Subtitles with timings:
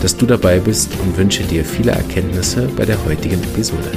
[0.00, 3.90] dass du dabei bist und wünsche dir viele Erkenntnisse bei der heutigen Episode.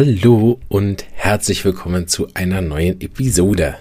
[0.00, 3.74] Hallo und herzlich willkommen zu einer neuen Episode.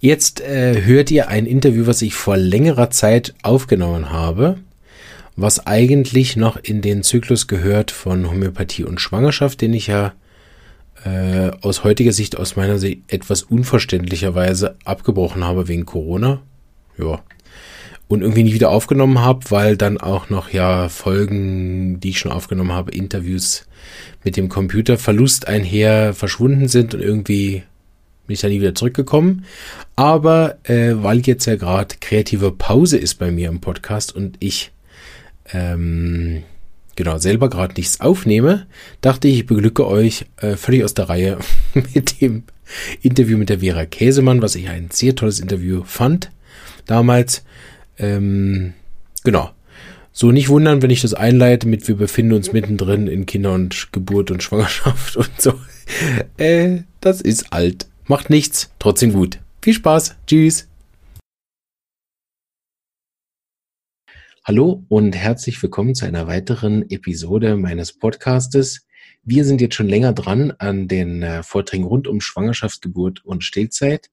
[0.00, 4.56] Jetzt äh, hört ihr ein Interview, was ich vor längerer Zeit aufgenommen habe,
[5.36, 10.14] was eigentlich noch in den Zyklus gehört von Homöopathie und Schwangerschaft, den ich ja
[11.04, 16.40] äh, aus heutiger Sicht, aus meiner Sicht etwas unverständlicherweise abgebrochen habe wegen Corona.
[16.96, 17.22] Ja.
[18.08, 22.32] Und irgendwie nie wieder aufgenommen habe, weil dann auch noch ja Folgen, die ich schon
[22.32, 23.66] aufgenommen habe, Interviews
[24.24, 27.64] mit dem Computerverlust einher verschwunden sind und irgendwie
[28.26, 29.44] bin ich da nie wieder zurückgekommen.
[29.96, 34.72] Aber äh, weil jetzt ja gerade kreative Pause ist bei mir im Podcast und ich
[35.52, 36.44] ähm,
[36.96, 38.66] genau selber gerade nichts aufnehme,
[39.00, 41.38] dachte ich, ich beglücke euch äh, völlig aus der Reihe
[41.74, 42.44] mit dem
[43.02, 46.30] Interview mit der Vera Käsemann, was ich ein sehr tolles Interview fand
[46.86, 47.44] damals.
[47.98, 48.74] Ähm,
[49.24, 49.50] genau.
[50.12, 53.92] So nicht wundern, wenn ich das einleite mit wir befinden uns mittendrin in Kinder und
[53.92, 55.54] Geburt und Schwangerschaft und so.
[56.36, 57.86] Äh, das ist alt.
[58.06, 59.38] Macht nichts, trotzdem gut.
[59.62, 60.16] Viel Spaß.
[60.26, 60.68] Tschüss.
[64.44, 68.86] Hallo und herzlich willkommen zu einer weiteren Episode meines Podcastes.
[69.22, 73.44] Wir sind jetzt schon länger dran an den äh, Vorträgen rund um Schwangerschaft, Geburt und
[73.44, 74.10] Stillzeit.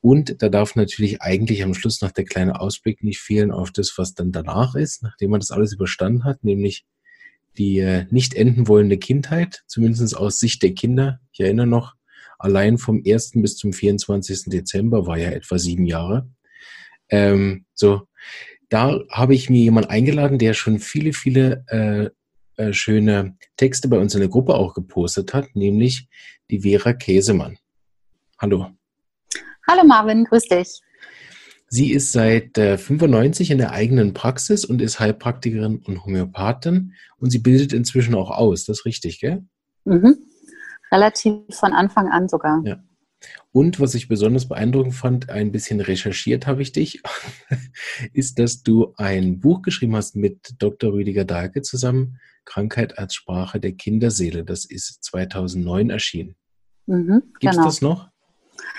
[0.00, 3.92] Und da darf natürlich eigentlich am Schluss noch der kleine Ausblick nicht fehlen auf das,
[3.96, 6.86] was dann danach ist, nachdem man das alles überstanden hat, nämlich
[7.58, 11.20] die äh, nicht enden wollende Kindheit, zumindest aus Sicht der Kinder.
[11.32, 11.94] Ich erinnere noch,
[12.38, 13.32] allein vom 1.
[13.34, 14.44] bis zum 24.
[14.46, 16.30] Dezember war ja etwa sieben Jahre.
[17.10, 18.02] Ähm, so,
[18.70, 22.08] da habe ich mir jemanden eingeladen, der schon viele, viele äh,
[22.56, 26.08] äh, schöne Texte bei uns in der Gruppe auch gepostet hat, nämlich
[26.50, 27.58] die Vera Käsemann.
[28.38, 28.70] Hallo.
[29.70, 30.80] Hallo Marvin, grüß dich.
[31.68, 37.30] Sie ist seit äh, 95 in der eigenen Praxis und ist Heilpraktikerin und Homöopathin und
[37.30, 38.64] sie bildet inzwischen auch aus.
[38.64, 39.44] Das ist richtig, gell?
[39.84, 40.16] Mhm.
[40.90, 42.60] Relativ von Anfang an sogar.
[42.64, 42.82] Ja.
[43.52, 47.00] Und was ich besonders beeindruckend fand, ein bisschen recherchiert habe ich dich,
[48.12, 50.92] ist, dass du ein Buch geschrieben hast mit Dr.
[50.92, 54.42] Rüdiger Dahlke zusammen, Krankheit als Sprache der Kinderseele.
[54.42, 56.34] Das ist 2009 erschienen.
[56.86, 57.64] Mhm, Gibt es genau.
[57.64, 58.09] das noch?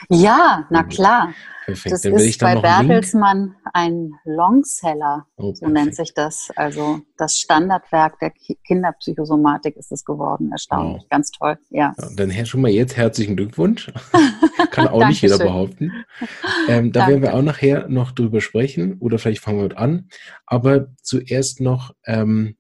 [0.10, 1.34] Ja, na klar.
[1.66, 1.94] Perfekt.
[1.94, 6.50] Das ist bei Bertelsmann ein Longseller, oh, so nennt sich das.
[6.56, 8.32] Also das Standardwerk der
[8.66, 10.52] Kinderpsychosomatik ist es geworden.
[10.52, 11.10] Erstaunlich, wow.
[11.10, 11.58] ganz toll.
[11.70, 11.94] Ja.
[11.98, 13.92] ja dann schon mal jetzt herzlichen Glückwunsch.
[14.72, 15.92] Kann auch nicht jeder behaupten.
[16.68, 20.10] Ähm, da werden wir auch nachher noch drüber sprechen oder vielleicht fangen wir mit an.
[20.46, 22.56] Aber zuerst noch ähm,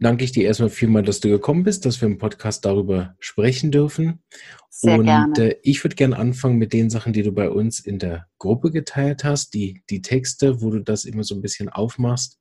[0.00, 3.70] danke ich dir erstmal vielmal, dass du gekommen bist, dass wir im Podcast darüber sprechen
[3.70, 4.22] dürfen.
[4.70, 5.50] Sehr und gerne.
[5.50, 8.70] Äh, ich würde gerne anfangen mit den Sachen, die du bei uns in der Gruppe
[8.70, 12.38] geteilt hast, die, die Texte, wo du das immer so ein bisschen aufmachst.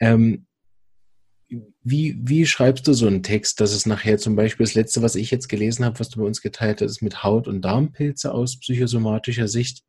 [0.00, 0.46] Ähm,
[1.82, 5.14] wie, wie schreibst du so einen Text, dass es nachher zum Beispiel das letzte, was
[5.14, 8.32] ich jetzt gelesen habe, was du bei uns geteilt hast, ist mit Haut- und Darmpilze
[8.32, 9.84] aus psychosomatischer Sicht.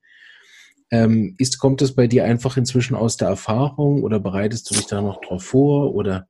[0.91, 4.85] Ähm, ist, kommt das bei dir einfach inzwischen aus der Erfahrung oder bereitest du dich
[4.85, 6.27] da noch drauf vor oder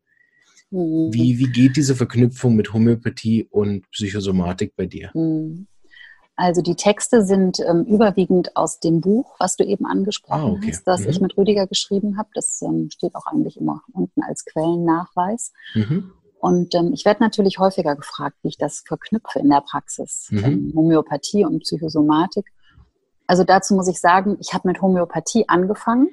[0.71, 1.13] Mhm.
[1.13, 5.11] Wie, wie geht diese Verknüpfung mit Homöopathie und Psychosomatik bei dir?
[5.13, 5.67] Mhm.
[6.37, 10.71] Also die Texte sind ähm, überwiegend aus dem Buch, was du eben angesprochen ah, okay.
[10.71, 11.09] hast, das mhm.
[11.09, 12.29] ich mit Rüdiger geschrieben habe.
[12.33, 15.53] Das ähm, steht auch eigentlich immer unten als Quellennachweis.
[15.73, 16.11] Mhm.
[16.39, 20.27] Und ähm, ich werde natürlich häufiger gefragt, wie ich das verknüpfe in der Praxis.
[20.29, 20.43] Mhm.
[20.43, 22.45] Ähm, Homöopathie und Psychosomatik.
[23.27, 26.09] Also dazu muss ich sagen, ich habe mit Homöopathie angefangen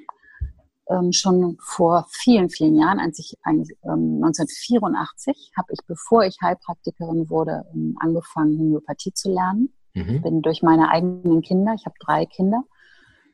[1.11, 7.29] schon vor vielen, vielen Jahren, als ich eigentlich ähm, 1984 habe ich, bevor ich Heilpraktikerin
[7.29, 9.73] wurde, ähm, angefangen, Homöopathie zu lernen.
[9.93, 10.21] Mhm.
[10.21, 12.63] Bin durch meine eigenen Kinder, ich habe drei Kinder,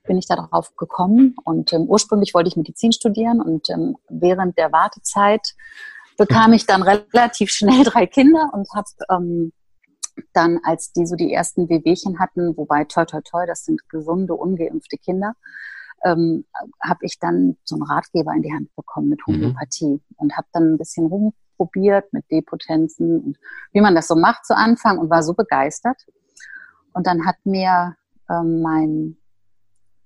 [0.06, 4.72] bin ich darauf gekommen und ähm, ursprünglich wollte ich Medizin studieren und ähm, während der
[4.72, 5.54] Wartezeit
[6.18, 9.54] bekam ich dann relativ schnell drei Kinder und habe ähm,
[10.34, 14.34] dann, als die so die ersten Wehwehchen hatten, wobei toi toi toi, das sind gesunde,
[14.34, 15.34] ungeimpfte Kinder,
[16.04, 16.46] ähm,
[16.82, 19.34] habe ich dann so einen Ratgeber in die Hand bekommen mit mhm.
[19.34, 20.02] Homöopathie mhm.
[20.18, 23.38] und habe dann ein bisschen rumprobiert mit Depotenzen und
[23.72, 26.06] wie man das so macht zu Anfang und war so begeistert.
[26.94, 27.96] Und dann hat mir
[28.30, 29.18] ähm, mein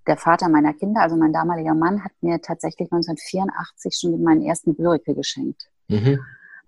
[0.08, 4.76] der Vater meiner Kinder, also mein damaliger Mann, hat mir tatsächlich 1984 schon meinen ersten
[4.76, 5.70] Bürike geschenkt.
[5.88, 6.20] Mhm.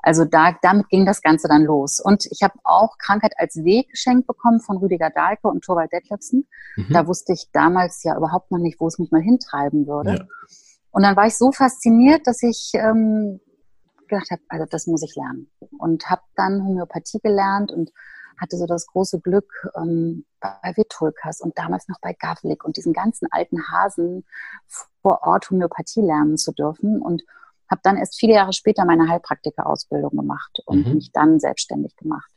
[0.05, 1.99] Also da, damit ging das Ganze dann los.
[1.99, 6.47] Und ich habe auch Krankheit als Weg geschenkt bekommen von Rüdiger Dahlke und Thorwald Detlefsen.
[6.75, 6.93] Mhm.
[6.93, 10.11] Da wusste ich damals ja überhaupt noch nicht, wo es mich mal hintreiben würde.
[10.11, 10.25] Ja.
[10.91, 13.39] Und dann war ich so fasziniert, dass ich ähm,
[14.07, 15.49] gedacht habe, also das muss ich lernen.
[15.79, 17.91] Und habe dann Homöopathie gelernt und
[18.39, 22.93] hatte so das große Glück, ähm, bei Vitulkas und damals noch bei Gavlik und diesen
[22.93, 24.23] ganzen alten Hasen
[25.01, 27.01] vor Ort Homöopathie lernen zu dürfen.
[27.01, 27.23] Und
[27.75, 30.95] habe dann erst viele Jahre später meine Heilpraktikerausbildung gemacht und mhm.
[30.95, 32.31] mich dann selbstständig gemacht.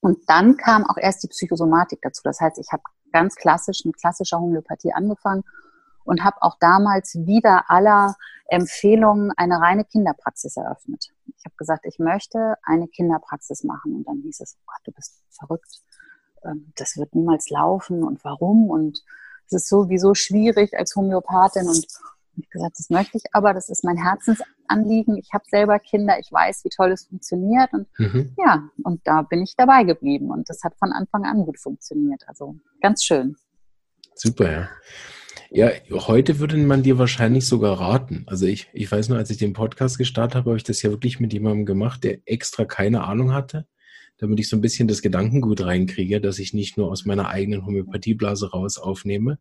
[0.00, 2.22] Und dann kam auch erst die Psychosomatik dazu.
[2.24, 2.82] Das heißt, ich habe
[3.12, 5.44] ganz klassisch mit klassischer Homöopathie angefangen
[6.04, 8.16] und habe auch damals wieder aller
[8.46, 11.08] Empfehlungen eine reine Kinderpraxis eröffnet.
[11.36, 13.94] Ich habe gesagt, ich möchte eine Kinderpraxis machen.
[13.96, 15.80] Und dann hieß es, oh Gott, du bist verrückt.
[16.44, 18.70] Ähm, das wird niemals laufen und warum?
[18.70, 19.02] Und
[19.46, 21.86] es ist sowieso schwierig als Homöopathin und
[22.42, 25.16] ich gesagt, das möchte ich aber, das ist mein Herzensanliegen.
[25.16, 27.72] Ich habe selber Kinder, ich weiß, wie toll es funktioniert.
[27.72, 28.34] Und mhm.
[28.38, 30.30] ja, und da bin ich dabei geblieben.
[30.30, 32.22] Und das hat von Anfang an gut funktioniert.
[32.26, 33.36] Also ganz schön.
[34.14, 34.68] Super, ja.
[35.50, 38.24] Ja, heute würde man dir wahrscheinlich sogar raten.
[38.26, 40.90] Also ich, ich weiß nur, als ich den Podcast gestartet habe, habe ich das ja
[40.90, 43.66] wirklich mit jemandem gemacht, der extra keine Ahnung hatte,
[44.18, 47.64] damit ich so ein bisschen das Gedankengut reinkriege, dass ich nicht nur aus meiner eigenen
[47.66, 49.38] Homöopathieblase raus aufnehme,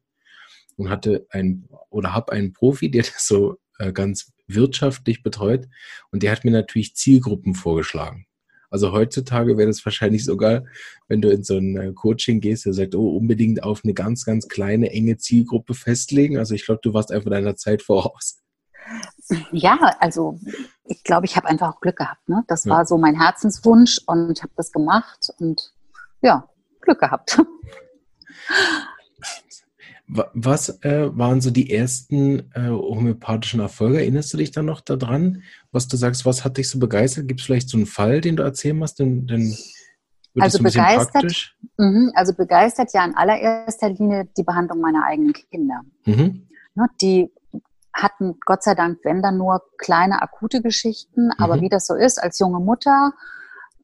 [0.77, 5.67] und hatte ein oder habe einen Profi, der das so äh, ganz wirtschaftlich betreut
[6.11, 8.25] und der hat mir natürlich Zielgruppen vorgeschlagen.
[8.73, 10.63] Also heutzutage wäre das wahrscheinlich sogar,
[11.07, 14.25] wenn du in so ein äh, Coaching gehst, der sagt, oh, unbedingt auf eine ganz,
[14.25, 16.39] ganz kleine, enge Zielgruppe festlegen.
[16.39, 18.41] Also ich glaube, du warst einfach deiner Zeit voraus.
[19.51, 20.39] Ja, also
[20.85, 22.27] ich glaube, ich habe einfach auch Glück gehabt.
[22.27, 22.43] Ne?
[22.47, 22.71] Das ja.
[22.71, 25.71] war so mein Herzenswunsch und ich habe das gemacht und
[26.21, 26.49] ja,
[26.81, 27.39] Glück gehabt.
[30.07, 33.99] Was äh, waren so die ersten äh, homöopathischen Erfolge?
[33.99, 37.27] Erinnerst du dich da noch daran, was du sagst, was hat dich so begeistert?
[37.27, 38.99] Gibt es vielleicht so einen Fall, den du erzählen hast?
[38.99, 39.55] Den, den
[40.39, 45.81] also begeistert, mh, also begeistert ja in allererster Linie die Behandlung meiner eigenen Kinder.
[46.05, 46.47] Mhm.
[46.75, 47.31] Ne, die
[47.93, 51.61] hatten Gott sei Dank, wenn dann nur kleine akute Geschichten, aber mhm.
[51.61, 53.13] wie das so ist, als junge Mutter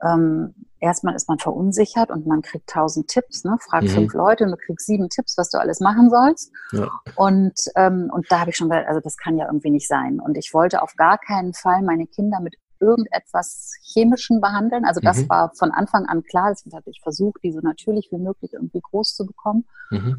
[0.03, 3.57] ähm, erstmal ist man verunsichert und man kriegt tausend Tipps, ne?
[3.69, 3.89] Frag mhm.
[3.89, 6.51] fünf Leute und du kriegst sieben Tipps, was du alles machen sollst.
[6.71, 6.89] Ja.
[7.15, 10.19] Und, ähm, und da habe ich schon gesagt, also das kann ja irgendwie nicht sein.
[10.19, 14.85] Und ich wollte auf gar keinen Fall meine Kinder mit irgendetwas Chemischen behandeln.
[14.85, 15.29] Also das mhm.
[15.29, 16.49] war von Anfang an klar.
[16.49, 19.65] Deswegen habe ich versucht, die so natürlich wie möglich irgendwie groß zu bekommen.
[19.89, 20.17] Mhm.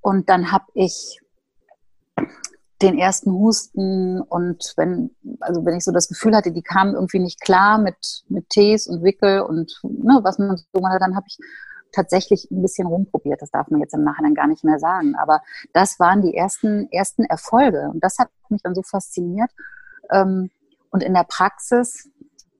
[0.00, 1.20] Und dann habe ich
[2.80, 5.10] den ersten Husten und wenn,
[5.40, 8.86] also wenn ich so das Gefühl hatte, die kamen irgendwie nicht klar mit, mit Tees
[8.86, 11.38] und Wickel und ne, was man so macht, dann habe ich
[11.92, 13.42] tatsächlich ein bisschen rumprobiert.
[13.42, 15.14] Das darf man jetzt im Nachhinein gar nicht mehr sagen.
[15.16, 15.40] Aber
[15.72, 17.90] das waren die ersten, ersten Erfolge.
[17.92, 19.50] Und das hat mich dann so fasziniert.
[20.10, 20.50] Ähm,
[20.90, 22.08] und in der Praxis,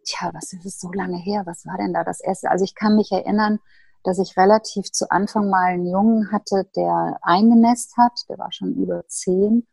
[0.04, 1.42] tja, was ist es so lange her?
[1.44, 2.50] Was war denn da das erste?
[2.50, 3.58] Also ich kann mich erinnern,
[4.04, 8.12] dass ich relativ zu Anfang mal einen Jungen hatte, der eingenässt hat.
[8.28, 9.66] Der war schon über zehn.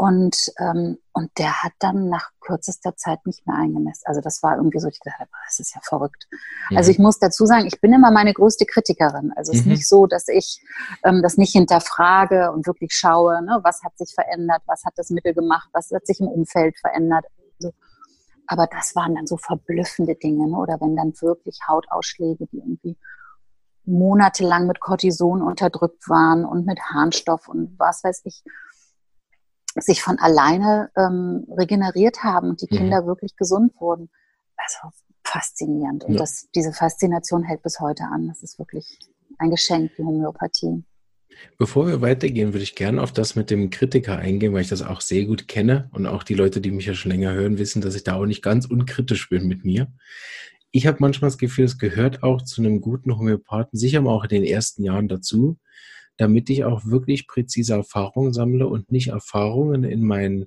[0.00, 4.06] Und, ähm, und der hat dann nach kürzester Zeit nicht mehr eingenässt.
[4.06, 6.26] Also das war irgendwie so, ich dachte, das ist ja verrückt.
[6.70, 6.78] Mhm.
[6.78, 9.30] Also ich muss dazu sagen, ich bin immer meine größte Kritikerin.
[9.36, 9.60] Also es mhm.
[9.60, 10.64] ist nicht so, dass ich
[11.04, 15.10] ähm, das nicht hinterfrage und wirklich schaue, ne, was hat sich verändert, was hat das
[15.10, 17.26] Mittel gemacht, was hat sich im Umfeld verändert.
[17.58, 17.74] Also,
[18.46, 20.48] aber das waren dann so verblüffende Dinge.
[20.48, 20.56] Ne?
[20.56, 22.96] Oder wenn dann wirklich Hautausschläge, die irgendwie
[23.84, 28.42] monatelang mit Cortison unterdrückt waren und mit Harnstoff und was weiß ich
[29.76, 32.76] sich von alleine ähm, regeneriert haben und die mhm.
[32.76, 34.10] Kinder wirklich gesund wurden.
[34.56, 36.04] Also faszinierend.
[36.04, 36.18] Und ja.
[36.18, 38.28] das, diese Faszination hält bis heute an.
[38.28, 38.98] Das ist wirklich
[39.38, 40.84] ein Geschenk, die Homöopathie.
[41.58, 44.82] Bevor wir weitergehen, würde ich gerne auf das mit dem Kritiker eingehen, weil ich das
[44.82, 47.80] auch sehr gut kenne und auch die Leute, die mich ja schon länger hören, wissen,
[47.80, 49.92] dass ich da auch nicht ganz unkritisch bin mit mir.
[50.72, 54.30] Ich habe manchmal das Gefühl, es gehört auch zu einem guten Homöopathen, sicher auch in
[54.30, 55.58] den ersten Jahren dazu,
[56.20, 60.46] damit ich auch wirklich präzise Erfahrungen sammle und nicht Erfahrungen in mein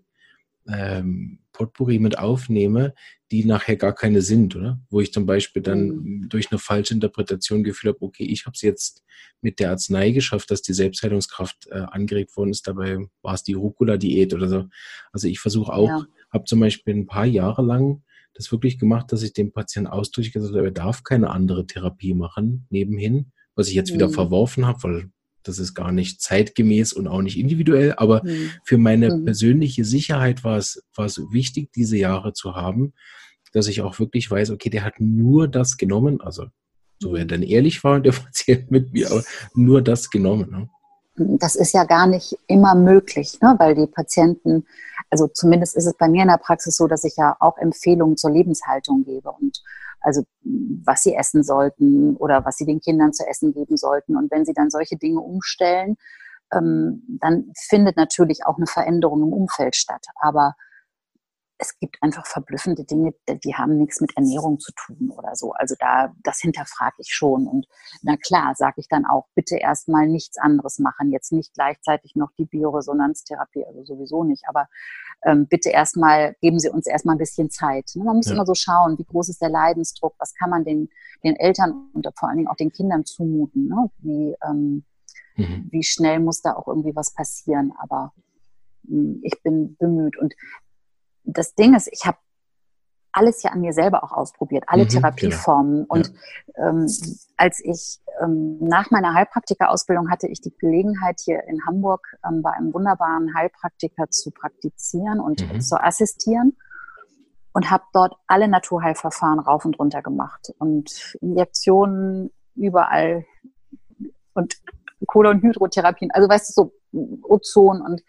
[0.68, 2.94] ähm, Potpourri mit aufnehme,
[3.32, 4.80] die nachher gar keine sind, oder?
[4.92, 6.30] Wo ich zum Beispiel dann mhm.
[6.30, 9.04] durch eine falsche Interpretation Gefühl habe, okay, ich habe es jetzt
[9.42, 13.54] mit der Arznei geschafft, dass die Selbstheilungskraft äh, angeregt worden ist, dabei war es die
[13.54, 14.66] Rucola-Diät oder so.
[15.12, 16.06] Also ich versuche auch, ja.
[16.32, 18.04] habe zum Beispiel ein paar Jahre lang
[18.36, 22.14] das wirklich gemacht, dass ich dem Patienten ausdrücklich gesagt habe, er darf keine andere Therapie
[22.14, 23.96] machen nebenhin, was ich jetzt mhm.
[23.96, 25.10] wieder verworfen habe, weil
[25.44, 28.52] das ist gar nicht zeitgemäß und auch nicht individuell, aber mhm.
[28.64, 29.26] für meine mhm.
[29.26, 32.94] persönliche Sicherheit war es, war es wichtig, diese Jahre zu haben,
[33.52, 36.46] dass ich auch wirklich weiß, okay, der hat nur das genommen, also
[37.00, 39.24] so er dann ehrlich war, der Patient mit mir, aber
[39.54, 40.50] nur das genommen.
[40.50, 40.70] Ne?
[41.38, 43.56] Das ist ja gar nicht immer möglich, ne?
[43.60, 44.66] weil die Patienten,
[45.14, 48.18] also zumindest ist es bei mir in der Praxis so, dass ich ja auch Empfehlungen
[48.18, 49.62] zur Lebenshaltung gebe und
[50.02, 54.18] also was sie essen sollten oder was sie den Kindern zu essen geben sollten.
[54.18, 55.98] Und wenn sie dann solche Dinge umstellen,
[56.52, 60.04] ähm, dann findet natürlich auch eine Veränderung im Umfeld statt.
[60.16, 60.56] Aber
[61.64, 65.54] es gibt einfach verblüffende Dinge, die haben nichts mit Ernährung zu tun oder so.
[65.54, 67.48] Also da, das hinterfrage ich schon.
[67.48, 67.68] Und
[68.02, 71.12] na klar, sage ich dann auch, bitte erstmal nichts anderes machen.
[71.12, 74.44] Jetzt nicht gleichzeitig noch die Bioresonanztherapie, also sowieso nicht.
[74.48, 74.68] Aber
[75.24, 77.92] ähm, bitte erstmal, geben Sie uns erstmal ein bisschen Zeit.
[77.96, 78.04] Ne?
[78.04, 78.34] Man muss ja.
[78.34, 80.90] immer so schauen, wie groß ist der Leidensdruck, was kann man den,
[81.24, 83.68] den Eltern und vor allen Dingen auch den Kindern zumuten.
[83.68, 83.90] Ne?
[84.00, 84.84] Wie, ähm,
[85.38, 85.70] mhm.
[85.72, 87.72] wie schnell muss da auch irgendwie was passieren.
[87.80, 88.12] Aber
[88.88, 90.18] hm, ich bin bemüht.
[90.18, 90.34] Und
[91.24, 92.18] das Ding ist, ich habe
[93.14, 95.82] alles ja an mir selber auch ausprobiert, alle mhm, Therapieformen.
[95.84, 95.94] Genau.
[95.94, 96.14] Und
[96.58, 96.70] ja.
[96.70, 96.88] ähm,
[97.38, 102.52] als ich ähm, nach meiner Heilpraktikerausbildung hatte ich die Gelegenheit, hier in Hamburg ähm, bei
[102.52, 105.62] einem wunderbaren Heilpraktiker zu praktizieren und mhm.
[105.62, 106.58] zu assistieren
[107.54, 113.26] und habe dort alle Naturheilverfahren rauf und runter gemacht und Injektionen überall
[114.34, 114.56] und
[115.06, 116.74] Kohle- und Hydrotherapien, also weißt du, so
[117.24, 118.02] Ozon und,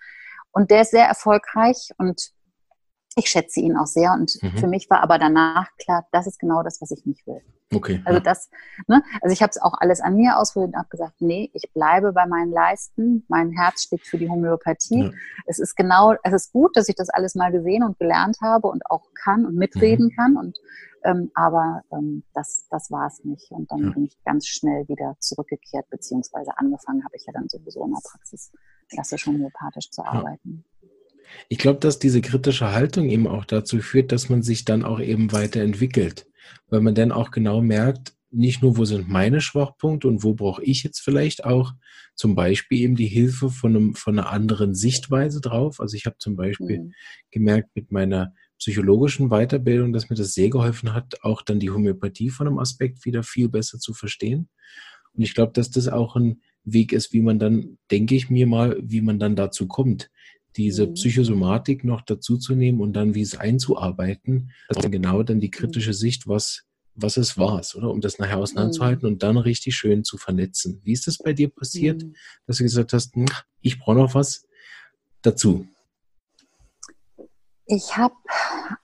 [0.53, 2.31] und der ist sehr erfolgreich und
[3.17, 4.59] ich schätze ihn auch sehr und mhm.
[4.59, 7.41] für mich war aber danach klar, das ist genau das, was ich nicht will.
[7.73, 8.03] Okay.
[8.05, 8.23] Also ja.
[8.23, 8.51] das,
[8.87, 11.73] ne, also ich habe es auch alles an mir ausprobiert und habe gesagt, nee, ich
[11.73, 13.25] bleibe bei meinen Leisten.
[13.29, 15.05] Mein Herz schlägt für die Homöopathie.
[15.05, 15.11] Ja.
[15.47, 18.69] Es ist genau, es ist gut, dass ich das alles mal gesehen und gelernt habe
[18.69, 20.17] und auch kann und mitreden mhm.
[20.17, 20.37] kann.
[20.37, 20.59] Und
[21.05, 23.51] ähm, aber ähm, das, das war es nicht.
[23.51, 23.91] Und dann ja.
[23.91, 28.01] bin ich ganz schnell wieder zurückgekehrt, beziehungsweise angefangen habe ich ja dann sowieso in der
[28.03, 28.53] Praxis
[28.89, 30.65] klassisch homöopathisch zu arbeiten.
[31.49, 35.01] Ich glaube, dass diese kritische Haltung eben auch dazu führt, dass man sich dann auch
[35.01, 36.27] eben weiterentwickelt,
[36.69, 40.63] weil man dann auch genau merkt, nicht nur, wo sind meine Schwachpunkte und wo brauche
[40.63, 41.73] ich jetzt vielleicht auch
[42.17, 45.81] zum Beispiel eben die Hilfe von, einem, von einer anderen Sichtweise drauf.
[45.81, 46.93] Also ich habe zum Beispiel mhm.
[47.31, 52.31] gemerkt mit meiner psychologischen Weiterbildung, dass mir das sehr geholfen hat, auch dann die Homöopathie
[52.31, 54.49] von einem Aspekt wieder viel besser zu verstehen.
[55.13, 58.47] Und ich glaube, dass das auch ein Weg ist, wie man dann, denke ich mir
[58.47, 60.11] mal, wie man dann dazu kommt,
[60.57, 60.95] diese mhm.
[60.95, 64.51] Psychosomatik noch dazu zu nehmen und dann wie es einzuarbeiten.
[64.69, 65.95] Also genau dann die kritische mhm.
[65.95, 67.91] Sicht, was, was es war, oder?
[67.91, 69.15] Um das nachher auseinanderzuhalten mhm.
[69.15, 70.81] und dann richtig schön zu vernetzen.
[70.85, 72.15] Wie ist das bei dir passiert, mhm.
[72.47, 73.27] dass du gesagt hast, hm,
[73.61, 74.47] ich brauche noch was
[75.23, 75.67] dazu?
[77.67, 78.15] Ich habe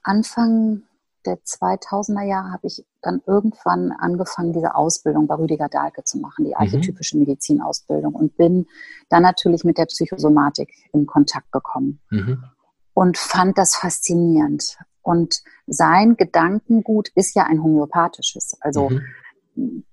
[0.02, 0.82] Anfang
[1.26, 6.44] der 2000er Jahre habe ich dann irgendwann angefangen, diese Ausbildung bei Rüdiger Dahlke zu machen,
[6.44, 6.56] die mhm.
[6.56, 8.66] archetypische Medizinausbildung und bin
[9.08, 12.44] dann natürlich mit der Psychosomatik in Kontakt gekommen mhm.
[12.94, 14.78] und fand das faszinierend.
[15.02, 18.58] Und sein Gedankengut ist ja ein homöopathisches.
[18.60, 18.90] Also
[19.54, 19.84] mhm.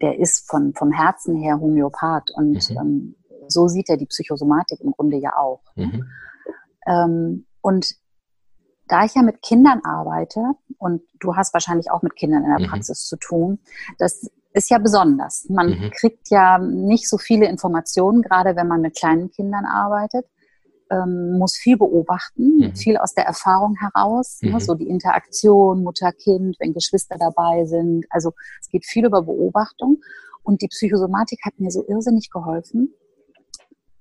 [0.00, 2.76] der ist von, vom Herzen her Homöopath und mhm.
[2.76, 3.16] ähm,
[3.48, 5.62] so sieht er die Psychosomatik im Grunde ja auch.
[5.76, 6.04] Mhm.
[6.86, 7.96] Ähm, und
[8.88, 10.40] da ich ja mit Kindern arbeite
[10.78, 12.70] und du hast wahrscheinlich auch mit Kindern in der mhm.
[12.70, 13.58] Praxis zu tun,
[13.98, 15.46] das ist ja besonders.
[15.48, 15.90] Man mhm.
[15.90, 20.26] kriegt ja nicht so viele Informationen, gerade wenn man mit kleinen Kindern arbeitet.
[20.88, 22.76] Ähm, muss viel beobachten, mhm.
[22.76, 24.60] viel aus der Erfahrung heraus, ne, mhm.
[24.60, 28.06] so die Interaktion Mutter-Kind, wenn Geschwister dabei sind.
[28.08, 30.00] Also es geht viel über Beobachtung.
[30.44, 32.94] Und die Psychosomatik hat mir so irrsinnig geholfen,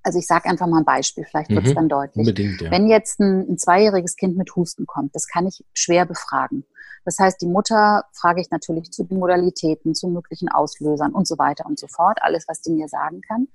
[0.05, 2.27] also ich sage einfach mal ein Beispiel, vielleicht wird es mhm, dann deutlich.
[2.27, 2.69] Unbedingt, ja.
[2.69, 6.63] Wenn jetzt ein, ein zweijähriges Kind mit Husten kommt, das kann ich schwer befragen.
[7.05, 11.39] Das heißt, die Mutter frage ich natürlich zu den Modalitäten, zu möglichen Auslösern und so
[11.39, 13.47] weiter und so fort, alles, was die mir sagen kann.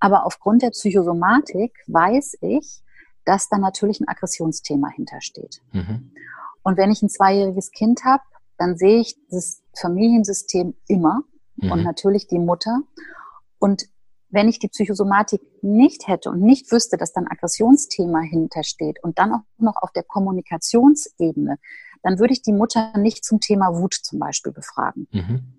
[0.00, 2.82] Aber aufgrund der Psychosomatik weiß ich,
[3.24, 5.62] dass da natürlich ein Aggressionsthema hintersteht.
[5.72, 6.10] Mhm.
[6.64, 8.24] Und wenn ich ein zweijähriges Kind habe,
[8.58, 11.22] dann sehe ich das Familiensystem immer
[11.56, 11.70] mhm.
[11.70, 12.80] und natürlich die Mutter.
[13.60, 13.86] Und
[14.34, 19.32] wenn ich die Psychosomatik nicht hätte und nicht wüsste, dass dann Aggressionsthema hintersteht und dann
[19.32, 21.58] auch noch auf der Kommunikationsebene,
[22.02, 25.06] dann würde ich die Mutter nicht zum Thema Wut zum Beispiel befragen.
[25.12, 25.54] Mhm.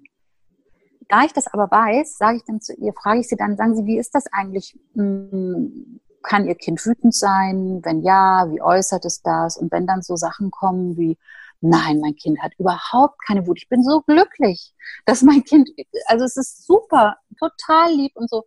[1.08, 3.76] Da ich das aber weiß, sage ich dann zu ihr, frage ich sie dann, sagen
[3.76, 4.78] Sie, wie ist das eigentlich?
[4.96, 7.82] Hm, kann Ihr Kind wütend sein?
[7.84, 9.58] Wenn ja, wie äußert es das?
[9.58, 11.18] Und wenn dann so Sachen kommen wie,
[11.62, 13.60] nein, mein Kind hat überhaupt keine Wut.
[13.60, 14.74] Ich bin so glücklich,
[15.06, 15.70] dass mein Kind,
[16.08, 18.44] also es ist super, total lieb und so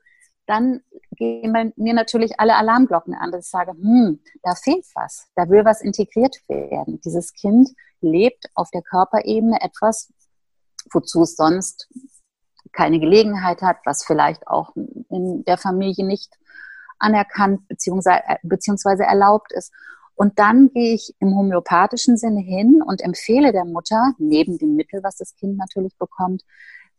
[0.48, 0.80] dann
[1.12, 5.48] gehen bei mir natürlich alle Alarmglocken an, dass ich sage, hm, da fehlt was, da
[5.48, 7.00] will was integriert werden.
[7.04, 7.68] Dieses Kind
[8.00, 10.12] lebt auf der Körperebene etwas,
[10.90, 11.88] wozu es sonst
[12.72, 16.32] keine Gelegenheit hat, was vielleicht auch in der Familie nicht
[16.98, 19.72] anerkannt beziehungsweise erlaubt ist.
[20.14, 25.02] Und dann gehe ich im homöopathischen Sinne hin und empfehle der Mutter, neben dem Mittel,
[25.02, 26.42] was das Kind natürlich bekommt,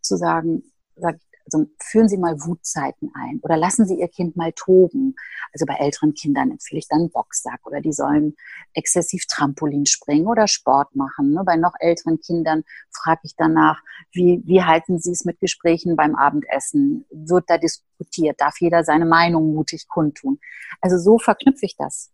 [0.02, 0.64] zu sagen,
[0.96, 5.16] sag ich, also führen Sie mal Wutzeiten ein oder lassen Sie Ihr Kind mal toben.
[5.54, 8.36] Also bei älteren Kindern empfehle ich dann Boxsack oder die sollen
[8.74, 11.34] exzessiv Trampolin springen oder Sport machen.
[11.34, 11.44] Ne?
[11.46, 16.16] Bei noch älteren Kindern frage ich danach, wie, wie halten Sie es mit Gesprächen beim
[16.16, 17.06] Abendessen?
[17.10, 18.40] Wird da diskutiert?
[18.40, 20.40] Darf jeder seine Meinung mutig kundtun?
[20.82, 22.12] Also so verknüpfe ich das.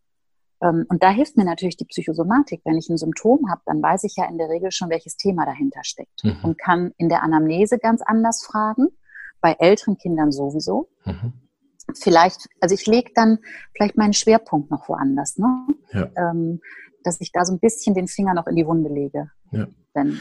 [0.61, 2.61] Ähm, und da hilft mir natürlich die Psychosomatik.
[2.63, 5.45] Wenn ich ein Symptom habe, dann weiß ich ja in der Regel schon, welches Thema
[5.45, 6.37] dahinter steckt mhm.
[6.43, 8.87] und kann in der Anamnese ganz anders fragen
[9.45, 10.89] bei älteren Kindern sowieso.
[11.05, 11.33] Mhm.
[11.93, 13.37] Vielleicht, also ich lege dann
[13.75, 15.67] vielleicht meinen Schwerpunkt noch woanders, ne?
[15.93, 16.09] Ja.
[16.17, 16.61] Ähm,
[17.03, 19.29] dass ich da so ein bisschen den Finger noch in die Wunde lege.
[19.51, 19.67] Ja.
[19.93, 20.19] Wenn,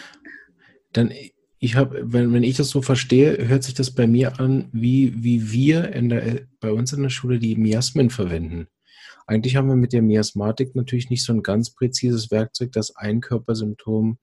[0.93, 1.11] dann
[1.59, 5.25] ich habe, wenn, wenn ich das so verstehe, hört sich das bei mir an, wie,
[5.25, 8.67] wie wir in der, bei uns in der Schule die Miasmen verwenden.
[9.27, 13.23] Eigentlich haben wir mit der Miasmatik natürlich nicht so ein ganz präzises Werkzeug, dass ein
[13.23, 14.19] Körpersymptom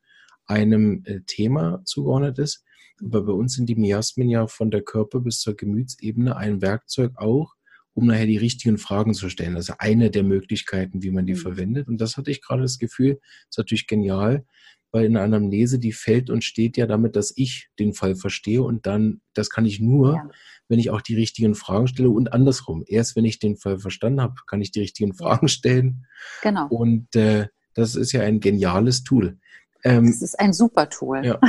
[0.52, 2.64] einem äh, Thema zugeordnet ist.
[3.04, 7.14] Aber bei uns sind die Miasmen ja von der Körper- bis zur Gemütsebene ein Werkzeug
[7.16, 7.54] auch,
[7.94, 9.56] um nachher die richtigen Fragen zu stellen.
[9.56, 11.38] Also eine der Möglichkeiten, wie man die mhm.
[11.38, 11.88] verwendet.
[11.88, 14.46] Und das hatte ich gerade das Gefühl, ist natürlich genial,
[14.92, 18.62] weil in der Anamnese, die fällt und steht ja damit, dass ich den Fall verstehe
[18.62, 20.30] und dann, das kann ich nur, ja.
[20.68, 22.84] wenn ich auch die richtigen Fragen stelle und andersrum.
[22.86, 26.06] Erst wenn ich den Fall verstanden habe, kann ich die richtigen Fragen stellen.
[26.44, 26.68] Genau.
[26.68, 29.40] Und äh, das ist ja ein geniales Tool.
[29.84, 31.26] Ähm, das ist ein super Tool.
[31.26, 31.40] Ja.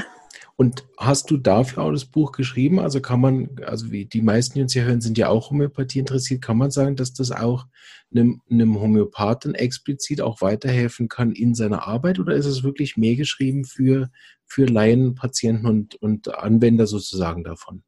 [0.57, 2.79] Und hast du dafür auch das Buch geschrieben?
[2.79, 5.99] Also kann man, also wie die meisten, die uns hier hören, sind ja auch Homöopathie
[5.99, 6.43] interessiert.
[6.43, 7.67] Kann man sagen, dass das auch
[8.15, 12.19] einem, einem Homöopathen explizit auch weiterhelfen kann in seiner Arbeit?
[12.19, 14.11] Oder ist es wirklich mehr geschrieben für,
[14.45, 17.83] für Laien, Patienten und, und Anwender sozusagen davon?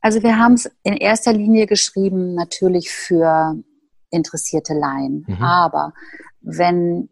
[0.00, 3.56] Also wir haben es in erster Linie geschrieben natürlich für
[4.10, 5.24] interessierte Laien.
[5.26, 5.42] Mhm.
[5.42, 5.92] Aber
[6.40, 7.08] wenn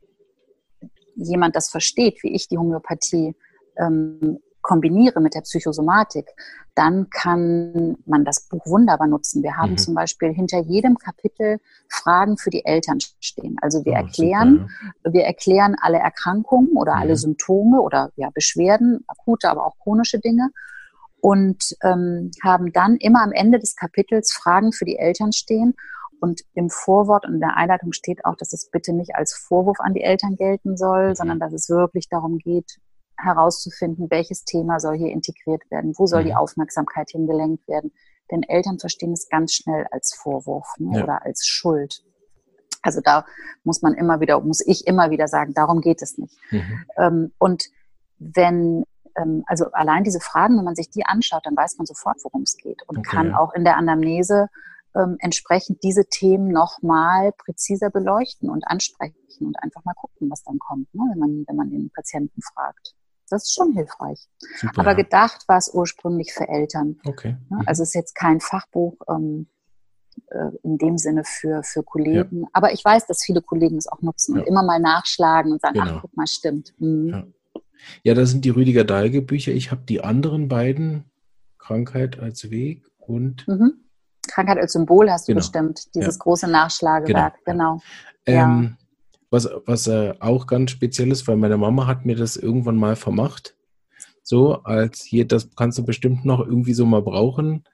[1.18, 3.34] jemand das versteht, wie ich die Homöopathie
[3.76, 6.26] ähm, kombiniere mit der Psychosomatik,
[6.74, 9.42] dann kann man das Buch wunderbar nutzen.
[9.42, 9.78] Wir haben mhm.
[9.78, 13.56] zum Beispiel hinter jedem Kapitel Fragen für die Eltern stehen.
[13.62, 15.12] Also wir oh, erklären, super, ja.
[15.12, 17.00] wir erklären alle Erkrankungen oder mhm.
[17.00, 20.50] alle Symptome oder ja, Beschwerden, akute, aber auch chronische Dinge
[21.20, 25.74] und ähm, haben dann immer am Ende des Kapitels Fragen für die Eltern stehen.
[26.20, 29.78] Und im Vorwort und in der Einleitung steht auch, dass es bitte nicht als Vorwurf
[29.80, 31.14] an die Eltern gelten soll, mhm.
[31.14, 32.78] sondern dass es wirklich darum geht,
[33.16, 36.26] herauszufinden, welches Thema soll hier integriert werden, wo soll mhm.
[36.26, 37.92] die Aufmerksamkeit hingelenkt werden.
[38.30, 41.04] Denn Eltern verstehen es ganz schnell als Vorwurf ne, ja.
[41.04, 42.02] oder als Schuld.
[42.82, 43.24] Also da
[43.64, 46.36] muss man immer wieder, muss ich immer wieder sagen, darum geht es nicht.
[46.50, 46.84] Mhm.
[46.96, 47.64] Ähm, und
[48.18, 48.84] wenn,
[49.16, 52.42] ähm, also allein diese Fragen, wenn man sich die anschaut, dann weiß man sofort, worum
[52.42, 54.48] es geht und okay, kann auch in der Anamnese
[54.94, 60.58] ähm, entsprechend diese Themen nochmal präziser beleuchten und ansprechen und einfach mal gucken, was dann
[60.58, 62.94] kommt, ne, wenn man, wenn man den Patienten fragt.
[63.30, 64.26] Das ist schon hilfreich.
[64.56, 66.96] Super, Aber gedacht war es ursprünglich für Eltern.
[67.04, 67.36] Okay.
[67.50, 67.62] Mhm.
[67.66, 69.48] Also es ist jetzt kein Fachbuch ähm,
[70.30, 72.42] äh, in dem Sinne für, für Kollegen.
[72.42, 72.48] Ja.
[72.52, 74.40] Aber ich weiß, dass viele Kollegen es auch nutzen ja.
[74.40, 75.96] und immer mal nachschlagen und sagen, genau.
[75.96, 76.72] ach, guck mal, stimmt.
[76.78, 77.08] Mhm.
[77.08, 77.26] Ja.
[78.02, 79.52] ja, das sind die Rüdiger Dahlke Bücher.
[79.52, 81.04] Ich habe die anderen beiden,
[81.58, 83.84] Krankheit als Weg und mhm.
[84.28, 85.40] Krankheit als Symbol hast du genau.
[85.40, 87.80] bestimmt, dieses große Nachschlagewerk, genau.
[88.26, 88.42] genau.
[88.44, 88.76] Ähm,
[89.30, 92.96] was, was äh, auch ganz speziell ist, weil meine Mama hat mir das irgendwann mal
[92.96, 93.56] vermacht.
[94.22, 97.64] So, als hier, das kannst du bestimmt noch irgendwie so mal brauchen.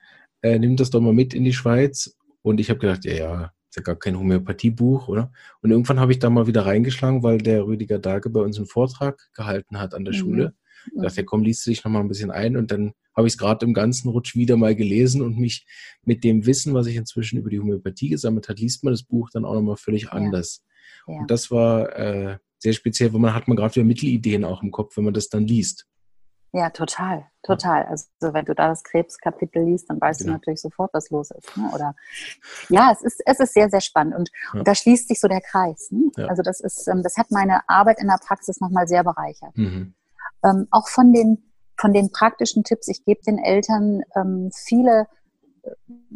[0.42, 2.16] Äh, nimm das doch mal mit in die Schweiz.
[2.42, 5.32] Und ich habe gedacht, ja, ja, ist ja gar kein Homöopathiebuch, oder?
[5.62, 8.66] Und irgendwann habe ich da mal wieder reingeschlagen, weil der Rüdiger Dage bei uns einen
[8.66, 10.18] Vortrag gehalten hat an der mhm.
[10.18, 10.54] Schule.
[10.86, 12.56] Ich dachte, ja, komm, liest du dich noch mal ein bisschen ein.
[12.56, 15.66] Und dann habe ich es gerade im ganzen Rutsch wieder mal gelesen und mich
[16.02, 19.30] mit dem Wissen, was ich inzwischen über die Homöopathie gesammelt hat, liest man das Buch
[19.30, 20.10] dann auch nochmal völlig ja.
[20.10, 20.62] anders.
[21.06, 21.14] Ja.
[21.20, 24.70] Und das war äh, sehr speziell, weil man hat man gerade wieder Mittelideen auch im
[24.70, 25.86] Kopf, wenn man das dann liest.
[26.54, 27.84] Ja, total, total.
[27.86, 30.24] Also wenn du da das Krebskapitel liest, dann weißt ja.
[30.24, 30.36] du genau.
[30.36, 31.56] natürlich sofort, was los ist.
[31.56, 31.68] Ne?
[31.74, 31.96] Oder
[32.68, 34.14] ja, es ist, es ist sehr, sehr spannend.
[34.14, 34.60] Und, ja.
[34.60, 35.88] und da schließt sich so der Kreis.
[35.90, 36.12] Ne?
[36.16, 36.26] Ja.
[36.26, 39.56] Also das ist, ähm, das hat meine Arbeit in der Praxis nochmal sehr bereichert.
[39.56, 39.94] Mhm.
[40.44, 45.06] Ähm, auch von den, von den praktischen Tipps, ich gebe den Eltern ähm, viele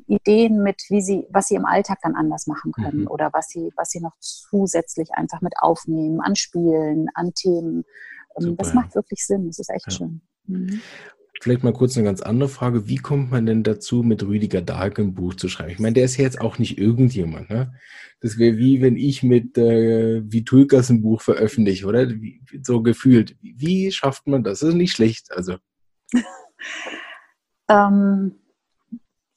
[0.06, 3.08] Ideen mit, wie sie, was sie im Alltag dann anders machen können mhm.
[3.08, 7.84] oder was sie, was sie noch zusätzlich einfach mit aufnehmen, an Spielen, an Themen.
[8.36, 9.46] Ähm, Super, das macht wirklich Sinn.
[9.46, 9.92] Das ist echt ja.
[9.92, 10.20] schön.
[10.46, 10.80] Mhm.
[11.40, 12.88] Vielleicht mal kurz eine ganz andere Frage.
[12.88, 15.70] Wie kommt man denn dazu, mit Rüdiger Dahlke ein Buch zu schreiben?
[15.70, 17.48] Ich meine, der ist ja jetzt auch nicht irgendjemand.
[17.48, 17.72] Ne?
[18.20, 22.08] Das wäre wie, wenn ich mit äh, Vitulkas ein Buch veröffentliche, oder?
[22.10, 23.36] Wie, so gefühlt.
[23.40, 24.60] Wie schafft man das?
[24.60, 25.30] Das ist nicht schlecht.
[25.30, 25.56] Also.
[27.68, 28.34] ähm,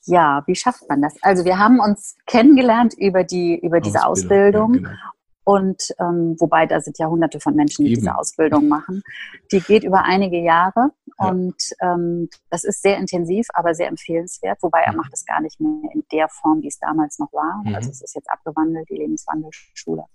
[0.06, 1.16] ja, wie schafft man das?
[1.22, 4.74] Also wir haben uns kennengelernt über die über diese Ausbildung, Ausbildung.
[4.74, 5.12] Ja, genau.
[5.44, 8.02] Und ähm, wobei da sind ja hunderte von Menschen, die Eben.
[8.02, 9.02] diese Ausbildung machen.
[9.52, 11.30] Die geht über einige Jahre ja.
[11.30, 14.60] und ähm, das ist sehr intensiv, aber sehr empfehlenswert.
[14.62, 17.64] Wobei er macht es gar nicht mehr in der Form, wie es damals noch war.
[17.66, 17.74] Mhm.
[17.74, 20.06] Also es ist jetzt abgewandelt, die Lebenswandelschule.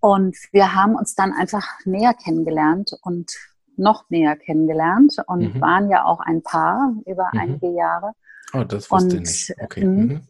[0.00, 3.32] Und wir haben uns dann einfach näher kennengelernt und
[3.76, 5.60] noch näher kennengelernt und mhm.
[5.60, 7.40] waren ja auch ein Paar über mhm.
[7.40, 8.12] einige Jahre.
[8.52, 9.62] Oh, das wusste und, ich nicht.
[9.62, 9.84] Okay.
[9.84, 9.96] Mhm.
[9.96, 10.20] mhm.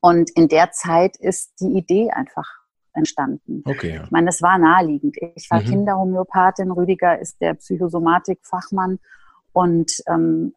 [0.00, 2.59] Und in der Zeit ist die Idee einfach
[2.92, 3.62] entstanden.
[3.64, 4.04] Okay, ja.
[4.04, 5.16] Ich meine, das war naheliegend.
[5.36, 5.66] Ich war mhm.
[5.66, 8.98] Kinderhomöopathin, Rüdiger ist der Psychosomatik-Fachmann
[9.52, 10.54] und ähm,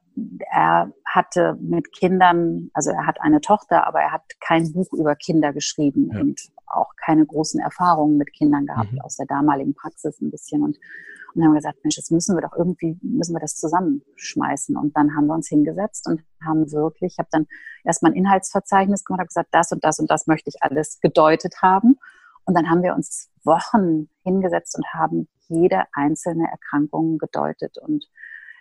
[0.51, 5.15] er hatte mit Kindern, also er hat eine Tochter, aber er hat kein Buch über
[5.15, 6.21] Kinder geschrieben ja.
[6.21, 9.01] und auch keine großen Erfahrungen mit Kindern gehabt, mhm.
[9.01, 10.63] aus der damaligen Praxis ein bisschen.
[10.63, 13.55] Und, und dann haben wir gesagt, Mensch, jetzt müssen wir doch irgendwie, müssen wir das
[13.55, 14.75] zusammenschmeißen.
[14.77, 17.47] Und dann haben wir uns hingesetzt und haben wirklich, ich habe dann
[17.83, 21.61] erstmal ein Inhaltsverzeichnis gemacht, habe gesagt, das und das und das möchte ich alles gedeutet
[21.61, 21.99] haben.
[22.45, 27.77] Und dann haben wir uns Wochen hingesetzt und haben jede einzelne Erkrankung gedeutet.
[27.77, 28.05] Und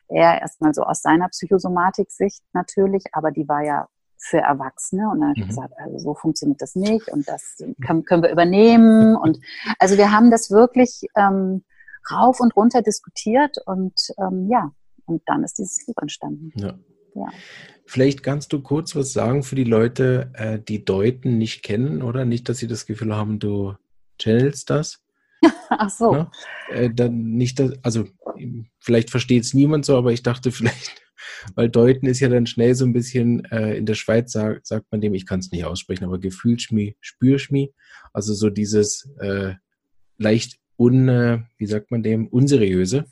[0.09, 5.09] er erstmal so aus seiner Psychosomatik-Sicht natürlich, aber die war ja für Erwachsene.
[5.11, 5.49] Und dann habe ich mhm.
[5.49, 9.17] gesagt, also so funktioniert das nicht und das können, können wir übernehmen.
[9.17, 9.41] Und
[9.79, 11.65] also wir haben das wirklich ähm,
[12.11, 14.73] rauf und runter diskutiert und ähm, ja,
[15.07, 16.53] und dann ist dieses Buch entstanden.
[16.55, 16.75] Ja.
[17.15, 17.27] Ja.
[17.87, 22.25] Vielleicht kannst du kurz was sagen für die Leute, äh, die Deuten nicht kennen, oder?
[22.25, 23.75] Nicht, dass sie das Gefühl haben, du
[24.19, 25.05] channelst das.
[25.69, 26.13] Ach so.
[26.13, 26.31] Ne?
[26.71, 28.05] Äh, dann nicht, dass, also
[28.81, 31.03] vielleicht versteht es niemand so, aber ich dachte vielleicht,
[31.55, 34.87] weil Deuten ist ja dann schnell so ein bisschen, äh, in der Schweiz sagt, sagt
[34.91, 37.73] man dem, ich kann es nicht aussprechen, aber Gefühlschmi, Spürschmi,
[38.13, 39.55] also so dieses äh,
[40.19, 43.07] leicht un, äh, wie sagt man dem, unseriöse.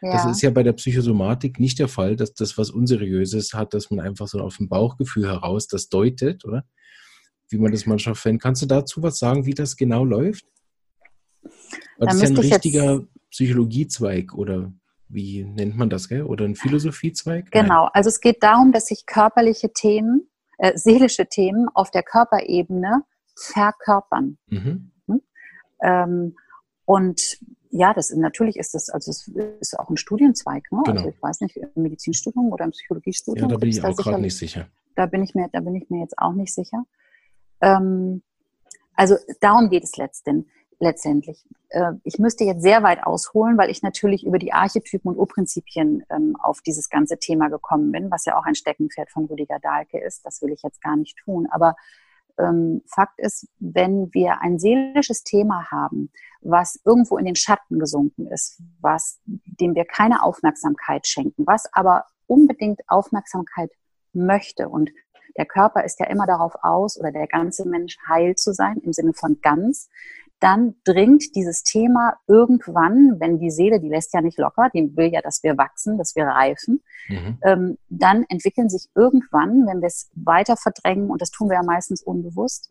[0.00, 0.12] Ja.
[0.12, 3.90] Das ist ja bei der Psychosomatik nicht der Fall, dass das was Unseriöses hat, dass
[3.90, 6.64] man einfach so auf dem Bauchgefühl heraus das deutet, oder?
[7.48, 8.38] Wie man das manchmal fände.
[8.38, 10.44] Kannst du dazu was sagen, wie das genau läuft?
[11.98, 14.72] das ist ja ein richtiger Psychologiezweig oder
[15.08, 16.22] wie nennt man das, gell?
[16.22, 17.50] Oder ein Philosophiezweig?
[17.50, 17.90] Genau, Nein.
[17.94, 23.02] also es geht darum, dass sich körperliche Themen, äh, seelische Themen auf der Körperebene
[23.34, 24.38] verkörpern.
[24.48, 24.90] Mhm.
[25.06, 25.22] Hm?
[25.82, 26.36] Ähm,
[26.84, 27.38] und
[27.70, 29.28] ja, das natürlich ist das, also es
[29.60, 30.82] ist auch ein Studienzweig, ne?
[30.84, 30.96] Genau.
[31.00, 33.48] Also ich weiß nicht, im Medizinstudium oder im Psychologiestudium.
[33.48, 34.68] Ja, da bin ich auch gerade nicht sicher.
[34.94, 36.84] Da bin ich mir, da bin ich mir jetzt auch nicht sicher.
[37.60, 38.22] Ähm,
[38.94, 41.44] also darum geht es letztendlich letztendlich.
[41.70, 46.04] Äh, ich müsste jetzt sehr weit ausholen, weil ich natürlich über die Archetypen und Urprinzipien
[46.10, 49.98] ähm, auf dieses ganze Thema gekommen bin, was ja auch ein Steckenpferd von Rüdiger Dahlke
[49.98, 50.24] ist.
[50.24, 51.48] Das will ich jetzt gar nicht tun.
[51.50, 51.74] Aber
[52.38, 58.26] ähm, Fakt ist, wenn wir ein seelisches Thema haben, was irgendwo in den Schatten gesunken
[58.28, 63.70] ist, was, dem wir keine Aufmerksamkeit schenken, was aber unbedingt Aufmerksamkeit
[64.12, 64.90] möchte und
[65.36, 68.92] der Körper ist ja immer darauf aus, oder der ganze Mensch heil zu sein, im
[68.92, 69.88] Sinne von ganz
[70.40, 75.12] dann dringt dieses Thema irgendwann, wenn die Seele, die lässt ja nicht locker, die will
[75.12, 77.38] ja, dass wir wachsen, dass wir reifen, mhm.
[77.42, 81.62] ähm, dann entwickeln sich irgendwann, wenn wir es weiter verdrängen, und das tun wir ja
[81.64, 82.70] meistens unbewusst,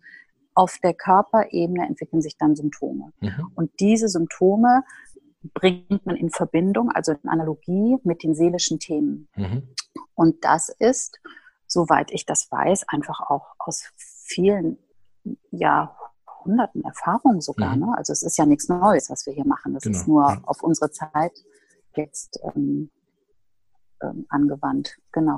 [0.53, 3.11] auf der Körperebene entwickeln sich dann Symptome.
[3.19, 3.51] Mhm.
[3.55, 4.83] Und diese Symptome
[5.53, 9.27] bringt man in Verbindung, also in Analogie mit den seelischen Themen.
[9.35, 9.69] Mhm.
[10.15, 11.19] Und das ist,
[11.67, 14.77] soweit ich das weiß, einfach auch aus vielen
[15.51, 15.96] ja,
[16.47, 17.75] Jahrhunderten Erfahrung sogar.
[17.75, 17.81] Mhm.
[17.81, 17.93] Ne?
[17.97, 19.73] Also es ist ja nichts Neues, was wir hier machen.
[19.73, 19.97] Das genau.
[19.97, 20.41] ist nur ja.
[20.43, 21.33] auf unsere Zeit
[21.95, 22.89] jetzt ähm,
[24.01, 24.97] ähm, angewandt.
[25.11, 25.37] Genau.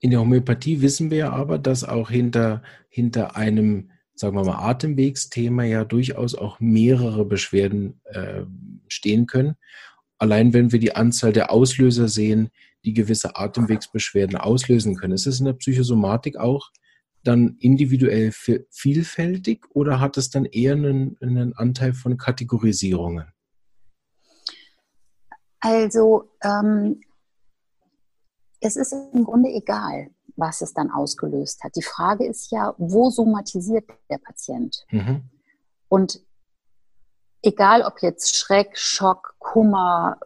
[0.00, 5.64] In der Homöopathie wissen wir aber, dass auch hinter, hinter einem, sagen wir mal, Atemwegsthema
[5.64, 8.44] ja durchaus auch mehrere Beschwerden äh,
[8.86, 9.56] stehen können.
[10.18, 12.50] Allein wenn wir die Anzahl der Auslöser sehen,
[12.84, 15.12] die gewisse Atemwegsbeschwerden auslösen können.
[15.12, 16.70] Ist es in der Psychosomatik auch
[17.24, 18.32] dann individuell
[18.70, 23.32] vielfältig oder hat es dann eher einen, einen Anteil von Kategorisierungen?
[25.60, 27.00] Also ähm,
[28.60, 31.74] es ist im Grunde egal, was es dann ausgelöst hat.
[31.76, 34.84] Die Frage ist ja, wo somatisiert der Patient?
[34.90, 35.28] Mhm.
[35.88, 36.20] Und
[37.42, 40.18] egal ob jetzt Schreck, Schock, Kummer,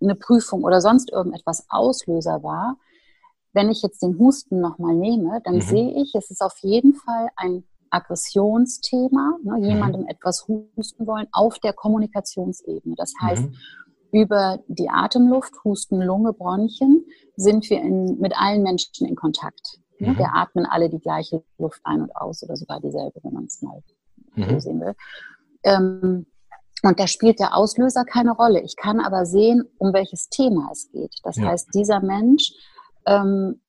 [0.00, 2.76] eine Prüfung oder sonst irgendetwas Auslöser war,
[3.52, 5.60] wenn ich jetzt den Husten nochmal nehme, dann mhm.
[5.62, 9.64] sehe ich, es ist auf jeden Fall ein Aggressionsthema, ne, mhm.
[9.64, 12.94] jemandem etwas husten wollen auf der Kommunikationsebene.
[12.96, 13.54] Das heißt, mhm.
[14.12, 17.04] über die Atemluft, Husten, Lunge, Bronchien,
[17.36, 19.80] sind wir in, mit allen Menschen in Kontakt.
[19.98, 20.18] Mhm.
[20.18, 23.60] Wir atmen alle die gleiche Luft ein und aus oder sogar dieselbe, wenn man es
[23.62, 23.82] mal
[24.34, 24.50] mhm.
[24.50, 24.94] so sehen will.
[25.64, 26.26] Ähm,
[26.82, 28.62] und da spielt der Auslöser keine Rolle.
[28.62, 31.14] Ich kann aber sehen, um welches Thema es geht.
[31.24, 31.48] Das ja.
[31.48, 32.52] heißt, dieser Mensch
[33.06, 33.60] ähm,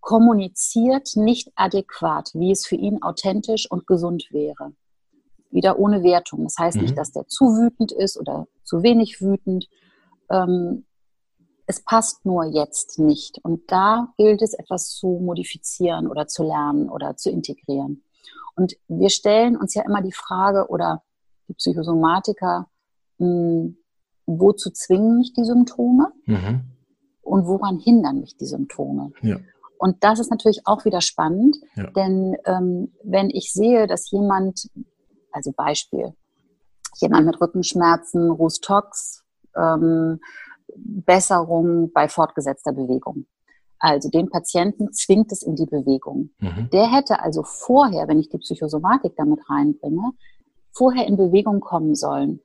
[0.00, 4.72] kommuniziert nicht adäquat, wie es für ihn authentisch und gesund wäre.
[5.50, 6.44] Wieder ohne Wertung.
[6.44, 6.82] Das heißt mhm.
[6.82, 9.68] nicht, dass der zu wütend ist oder zu wenig wütend.
[10.30, 10.84] Ähm,
[11.66, 13.38] es passt nur jetzt nicht.
[13.42, 18.02] Und da gilt es, etwas zu modifizieren oder zu lernen oder zu integrieren.
[18.56, 21.02] Und wir stellen uns ja immer die Frage oder
[21.48, 22.68] die Psychosomatiker,
[23.18, 23.76] mh, hm,
[24.26, 26.77] wozu zwingen mich die Symptome mhm.
[27.28, 29.12] Und woran hindern mich die Symptome?
[29.22, 29.38] Ja.
[29.78, 31.90] Und das ist natürlich auch wieder spannend, ja.
[31.90, 34.68] denn ähm, wenn ich sehe, dass jemand,
[35.30, 36.14] also Beispiel,
[37.00, 39.24] jemand mit Rückenschmerzen, Rustox,
[39.56, 40.20] ähm,
[40.74, 43.26] Besserung bei fortgesetzter Bewegung.
[43.78, 46.30] Also den Patienten zwingt es in die Bewegung.
[46.40, 46.68] Mhm.
[46.72, 50.12] Der hätte also vorher, wenn ich die Psychosomatik damit reinbringe,
[50.72, 52.40] vorher in Bewegung kommen sollen.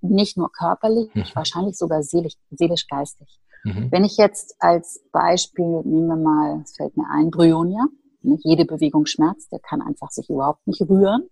[0.00, 1.24] Nicht nur körperlich, mhm.
[1.34, 3.40] wahrscheinlich sogar seelisch, seelisch-geistig.
[3.64, 3.90] Mhm.
[3.90, 7.86] Wenn ich jetzt als Beispiel, nehmen wir mal, es fällt mir ein, Bryonia,
[8.22, 11.28] ne, jede Bewegung schmerzt, der kann einfach sich überhaupt nicht rühren.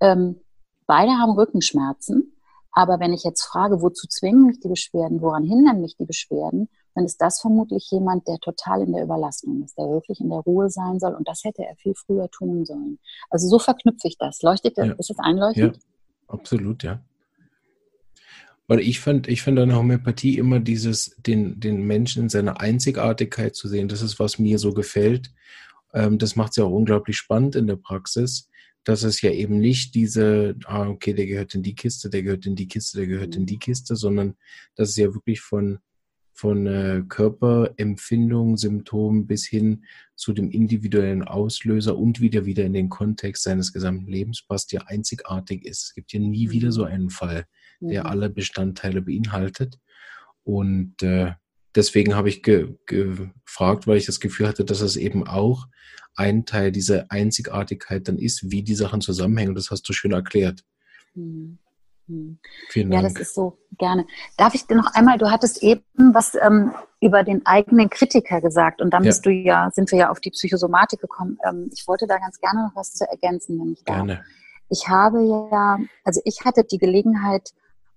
[0.00, 0.40] Ähm,
[0.86, 2.36] beide haben Rückenschmerzen,
[2.72, 6.68] aber wenn ich jetzt frage, wozu zwingen mich die Beschwerden, woran hindern mich die Beschwerden,
[6.94, 10.40] dann ist das vermutlich jemand, der total in der Überlastung ist, der wirklich in der
[10.40, 11.14] Ruhe sein soll.
[11.14, 12.98] Und das hätte er viel früher tun sollen.
[13.30, 14.42] Also so verknüpfe ich das.
[14.42, 14.86] Leuchtet das?
[14.86, 14.92] Ja.
[14.94, 15.76] Ist das einleuchtend?
[15.76, 15.82] Ja,
[16.28, 17.00] absolut, ja.
[18.68, 22.60] Weil ich fand, ich fand an der Homöopathie immer dieses, den, den Menschen in seiner
[22.60, 23.88] Einzigartigkeit zu sehen.
[23.88, 25.32] Das ist, was mir so gefällt.
[25.94, 28.50] Ähm, das macht es ja auch unglaublich spannend in der Praxis,
[28.84, 32.46] dass es ja eben nicht diese, ah, okay, der gehört in die Kiste, der gehört
[32.46, 34.34] in die Kiste, der gehört in die Kiste, sondern
[34.74, 35.78] dass es ja wirklich von
[36.36, 42.90] von äh, Körperempfindung, Symptomen bis hin zu dem individuellen Auslöser und wieder wieder in den
[42.90, 45.84] Kontext seines gesamten Lebens passt, ja einzigartig ist.
[45.84, 46.88] Es gibt ja nie wieder so mhm.
[46.88, 47.46] einen Fall,
[47.80, 48.10] der mhm.
[48.10, 49.78] alle Bestandteile beinhaltet.
[50.44, 51.32] Und äh,
[51.74, 55.66] deswegen habe ich ge gefragt, weil ich das Gefühl hatte, dass es eben auch
[56.14, 59.54] ein Teil dieser Einzigartigkeit dann ist, wie die Sachen zusammenhängen.
[59.54, 60.64] Das hast du schön erklärt.
[61.14, 61.58] Mhm.
[62.08, 62.38] Hm.
[62.70, 63.02] Vielen Dank.
[63.02, 64.06] Ja, das ist so gerne.
[64.36, 68.80] Darf ich dir noch einmal, du hattest eben was ähm, über den eigenen Kritiker gesagt
[68.80, 69.08] und dann ja.
[69.08, 71.38] bist du ja, sind wir ja auf die Psychosomatik gekommen.
[71.46, 73.96] Ähm, ich wollte da ganz gerne noch was zu ergänzen, wenn ich darf.
[73.96, 74.24] Gerne.
[74.68, 77.50] Ich habe ja, also ich hatte die Gelegenheit,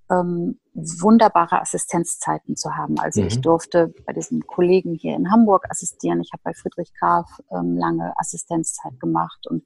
[0.10, 3.00] ähm, wunderbare Assistenzzeiten zu haben.
[3.00, 3.28] Also mhm.
[3.28, 6.22] ich durfte bei diesen Kollegen hier in Hamburg assistieren.
[6.22, 9.64] Ich habe bei Friedrich Graf ähm, lange Assistenzzeit gemacht und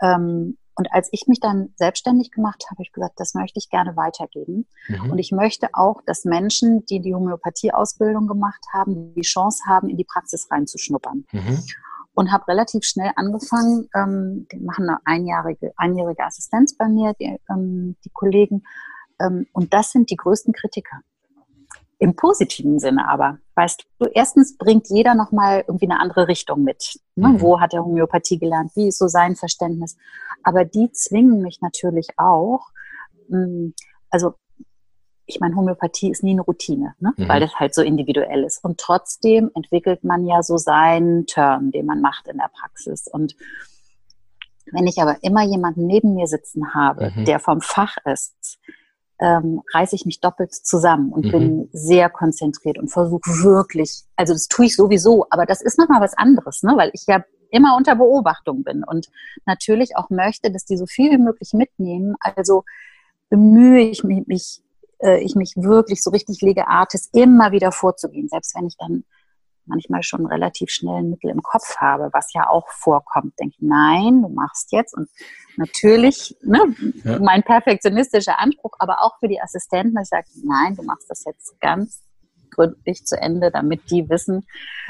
[0.00, 3.68] ähm, und als ich mich dann selbstständig gemacht habe, habe ich gesagt, das möchte ich
[3.68, 4.66] gerne weitergeben.
[4.88, 5.10] Mhm.
[5.10, 9.96] Und ich möchte auch, dass Menschen, die die Homöopathie-Ausbildung gemacht haben, die Chance haben, in
[9.96, 11.24] die Praxis reinzuschnuppern.
[11.30, 11.58] Mhm.
[12.14, 17.38] Und habe relativ schnell angefangen, ähm, die machen eine einjährige, einjährige Assistenz bei mir, die,
[17.50, 18.62] ähm, die Kollegen.
[19.22, 21.00] Ähm, und das sind die größten Kritiker.
[21.98, 23.38] Im positiven Sinne aber.
[23.54, 26.98] Weißt du, erstens bringt jeder nochmal irgendwie eine andere Richtung mit.
[27.14, 27.28] Ne?
[27.28, 27.40] Mhm.
[27.40, 28.72] Wo hat er Homöopathie gelernt?
[28.74, 29.96] Wie ist so sein Verständnis?
[30.42, 32.70] Aber die zwingen mich natürlich auch,
[33.28, 33.74] hm,
[34.10, 34.34] also
[35.26, 37.12] ich meine, Homöopathie ist nie eine Routine, ne?
[37.16, 37.28] Mhm.
[37.28, 38.62] weil das halt so individuell ist.
[38.64, 43.06] Und trotzdem entwickelt man ja so seinen Turn, den man macht in der Praxis.
[43.06, 43.36] Und
[44.72, 47.24] wenn ich aber immer jemanden neben mir sitzen habe, mhm.
[47.24, 48.58] der vom Fach ist,
[49.22, 51.30] ähm, reiße ich mich doppelt zusammen und mhm.
[51.30, 56.00] bin sehr konzentriert und versuche wirklich, also das tue ich sowieso, aber das ist nochmal
[56.00, 56.74] was anderes, ne?
[56.76, 59.08] weil ich ja immer unter Beobachtung bin und
[59.46, 62.16] natürlich auch möchte, dass die so viel wie möglich mitnehmen.
[62.18, 62.64] Also
[63.28, 64.62] bemühe ich mich, mich
[64.98, 69.04] äh, ich mich wirklich so richtig lege Artis immer wieder vorzugehen, selbst wenn ich dann
[69.66, 73.38] manchmal schon relativ schnell ein Mittel im Kopf habe, was ja auch vorkommt.
[73.38, 74.94] Denke ich, nein, du machst jetzt.
[74.96, 75.08] Und
[75.56, 77.18] natürlich, ne, ja.
[77.20, 81.60] mein perfektionistischer Anspruch, aber auch für die Assistenten, ich sage, nein, du machst das jetzt
[81.60, 82.02] ganz
[82.50, 84.46] gründlich zu Ende, damit die wissen,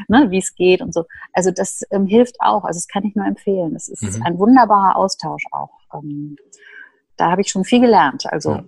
[0.09, 1.05] ne, wie es geht und so.
[1.33, 2.65] Also das ähm, hilft auch.
[2.65, 3.73] Also das kann ich nur empfehlen.
[3.75, 4.23] Das ist mhm.
[4.25, 5.71] ein wunderbarer Austausch auch.
[5.95, 6.37] Ähm,
[7.17, 8.27] da habe ich schon viel gelernt.
[8.27, 8.65] Also ja.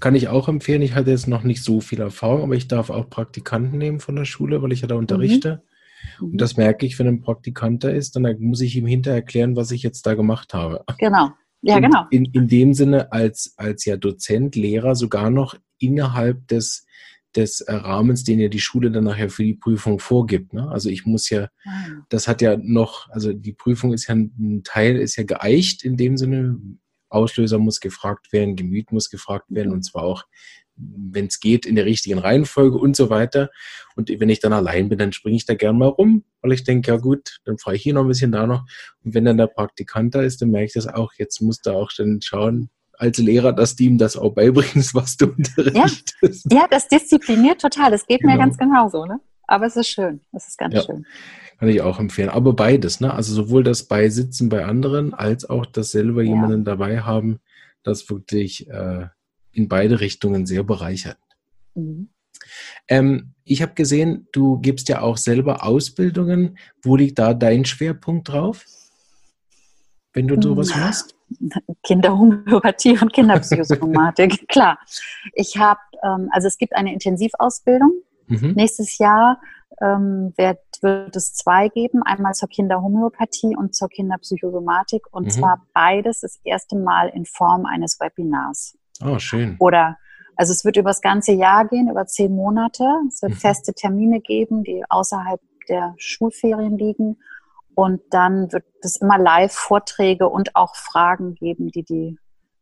[0.00, 0.82] Kann ich auch empfehlen.
[0.82, 4.16] Ich hatte jetzt noch nicht so viel Erfahrung, aber ich darf auch Praktikanten nehmen von
[4.16, 5.62] der Schule, weil ich ja da unterrichte.
[6.20, 6.32] Mhm.
[6.32, 9.56] Und das merke ich, wenn ein Praktikant da ist, dann muss ich ihm hinterher erklären,
[9.56, 10.84] was ich jetzt da gemacht habe.
[10.98, 11.30] Genau.
[11.62, 12.04] Ja, Und genau.
[12.10, 16.86] In, in dem Sinne als, als ja Dozent, Lehrer sogar noch innerhalb des,
[17.34, 20.52] des Rahmens, den ja die Schule dann nachher für die Prüfung vorgibt.
[20.52, 20.68] Ne?
[20.68, 21.86] Also ich muss ja, ah.
[22.08, 25.96] das hat ja noch, also die Prüfung ist ja ein Teil, ist ja geeicht in
[25.96, 26.58] dem Sinne,
[27.16, 30.24] Auslöser muss gefragt werden, Gemüt muss gefragt werden und zwar auch
[30.76, 33.50] wenn es geht, in der richtigen Reihenfolge und so weiter.
[33.94, 36.64] Und wenn ich dann allein bin, dann springe ich da gern mal rum, weil ich
[36.64, 38.66] denke, ja gut, dann fahre ich hier noch ein bisschen da noch.
[39.02, 41.12] Und wenn dann der Praktikant da ist, dann merke ich das auch.
[41.16, 45.16] Jetzt muss da auch dann schauen, als Lehrer, dass du ihm das auch beibringst, was
[45.16, 46.46] du unterrichtest.
[46.50, 47.90] Ja, ja das diszipliniert total.
[47.90, 48.34] Das geht genau.
[48.34, 49.20] mir ganz genauso, ne?
[49.48, 50.20] Aber es ist schön.
[50.32, 50.82] Es ist ganz ja.
[50.82, 51.06] schön.
[51.58, 52.28] Kann ich auch empfehlen.
[52.28, 53.14] Aber beides, ne?
[53.14, 56.30] Also sowohl das Beisitzen bei anderen als auch das selber ja.
[56.30, 57.40] jemanden dabei haben,
[57.82, 59.06] das wirklich äh,
[59.52, 61.18] in beide Richtungen sehr bereichert.
[61.74, 62.10] Mhm.
[62.88, 66.58] Ähm, ich habe gesehen, du gibst ja auch selber Ausbildungen.
[66.82, 68.64] Wo liegt da dein Schwerpunkt drauf,
[70.12, 71.14] wenn du sowas machst?
[71.82, 74.78] Kinderhomöopathie und Kinderpsychosomatik, klar.
[75.32, 77.92] Ich habe, ähm, also es gibt eine Intensivausbildung.
[78.28, 78.52] Mhm.
[78.52, 79.40] Nächstes Jahr
[79.80, 85.02] ähm, wird, wird es zwei geben, einmal zur Kinderhomöopathie und zur Kinderpsychosomatik.
[85.10, 85.30] Und mhm.
[85.30, 88.76] zwar beides das erste Mal in Form eines Webinars.
[89.04, 89.56] Oh, schön.
[89.58, 89.96] Oder
[90.36, 92.84] also es wird über das ganze Jahr gehen, über zehn Monate.
[93.08, 93.36] Es wird mhm.
[93.36, 97.18] feste Termine geben, die außerhalb der Schulferien liegen.
[97.74, 102.18] Und dann wird es immer Live-Vorträge und auch Fragen geben, die die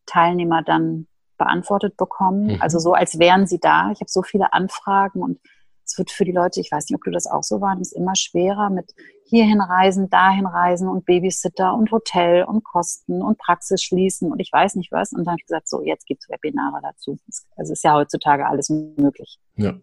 [0.07, 2.55] Teilnehmer dann beantwortet bekommen.
[2.55, 2.63] Mhm.
[2.63, 3.91] Also so, als wären sie da.
[3.91, 5.39] Ich habe so viele Anfragen und
[5.87, 8.15] es wird für die Leute, ich weiß nicht, ob du das auch so wahrnimmst, immer
[8.17, 8.95] schwerer mit
[9.27, 14.51] hierhin reisen, dahin reisen und Babysitter und Hotel und Kosten und Praxis schließen und ich
[14.53, 15.13] weiß nicht was.
[15.13, 17.19] Und dann habe ich gesagt, so, jetzt gibt es Webinare dazu.
[17.57, 19.39] Also ist ja heutzutage alles möglich.
[19.57, 19.75] Ja.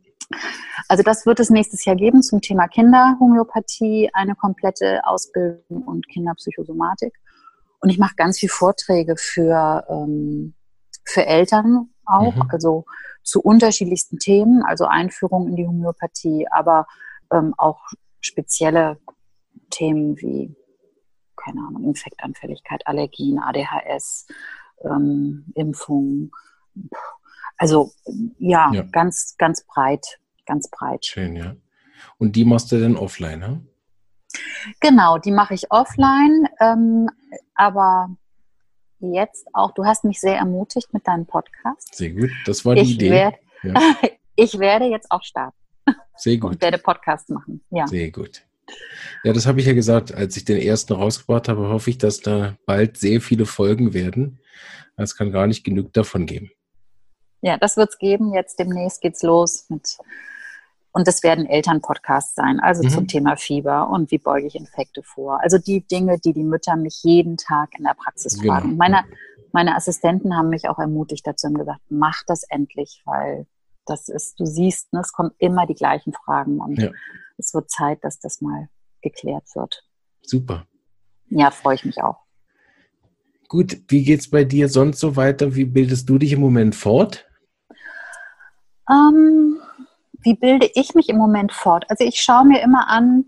[0.88, 7.14] Also das wird es nächstes Jahr geben zum Thema Kinderhomöopathie, eine komplette Ausbildung und Kinderpsychosomatik.
[7.82, 10.54] Und ich mache ganz viel Vorträge für, ähm,
[11.04, 12.50] für Eltern auch, mhm.
[12.50, 12.86] also
[13.24, 16.88] zu unterschiedlichsten Themen, also Einführung in die Homöopathie, aber
[17.32, 17.80] ähm, auch
[18.20, 19.00] spezielle
[19.70, 20.56] Themen wie,
[21.36, 24.28] keine Ahnung, Infektanfälligkeit, Allergien, ADHS,
[24.84, 26.32] ähm, Impfungen.
[27.58, 27.92] Also
[28.40, 30.20] ja, ja, ganz, ganz breit
[30.52, 31.06] ganz breit.
[31.06, 31.56] Schön, ja.
[32.18, 33.66] Und die machst du dann offline, ne?
[34.80, 37.10] Genau, die mache ich offline, ähm,
[37.56, 38.10] aber
[39.02, 41.96] jetzt auch, du hast mich sehr ermutigt mit deinem Podcast.
[41.96, 43.10] Sehr gut, das war die ich Idee.
[43.10, 43.74] Werd, ja.
[44.36, 45.58] ich werde jetzt auch starten.
[46.16, 46.54] Sehr gut.
[46.54, 47.88] Und werde Podcasts machen, ja.
[47.88, 48.44] Sehr gut.
[49.24, 52.22] Ja, das habe ich ja gesagt, als ich den ersten rausgebracht habe, hoffe ich, dass
[52.22, 54.40] da bald sehr viele Folgen werden.
[54.98, 56.52] Es kann gar nicht genug davon geben.
[57.42, 58.34] Ja, das wird es geben.
[58.34, 59.98] Jetzt demnächst geht's los mit
[60.94, 62.90] und das werden Elternpodcasts sein, also mhm.
[62.90, 65.42] zum Thema Fieber und wie beuge ich Infekte vor.
[65.42, 68.54] Also die Dinge, die die Mütter mich jeden Tag in der Praxis genau.
[68.54, 68.76] fragen.
[68.76, 69.04] Meine,
[69.54, 73.48] meine Assistenten haben mich auch ermutigt dazu und gesagt, mach das endlich, weil
[73.86, 76.92] das ist, du siehst, ne, es kommen immer die gleichen Fragen und ja.
[77.38, 78.70] es wird Zeit, dass das mal
[79.02, 79.84] geklärt wird.
[80.22, 80.68] Super.
[81.30, 82.20] Ja, freue ich mich auch.
[83.48, 85.56] Gut, wie geht's bei dir sonst so weiter?
[85.56, 87.26] Wie bildest du dich im Moment fort?
[88.90, 89.61] Ähm,
[90.22, 91.86] wie bilde ich mich im Moment fort?
[91.90, 93.26] Also ich schaue mir immer an,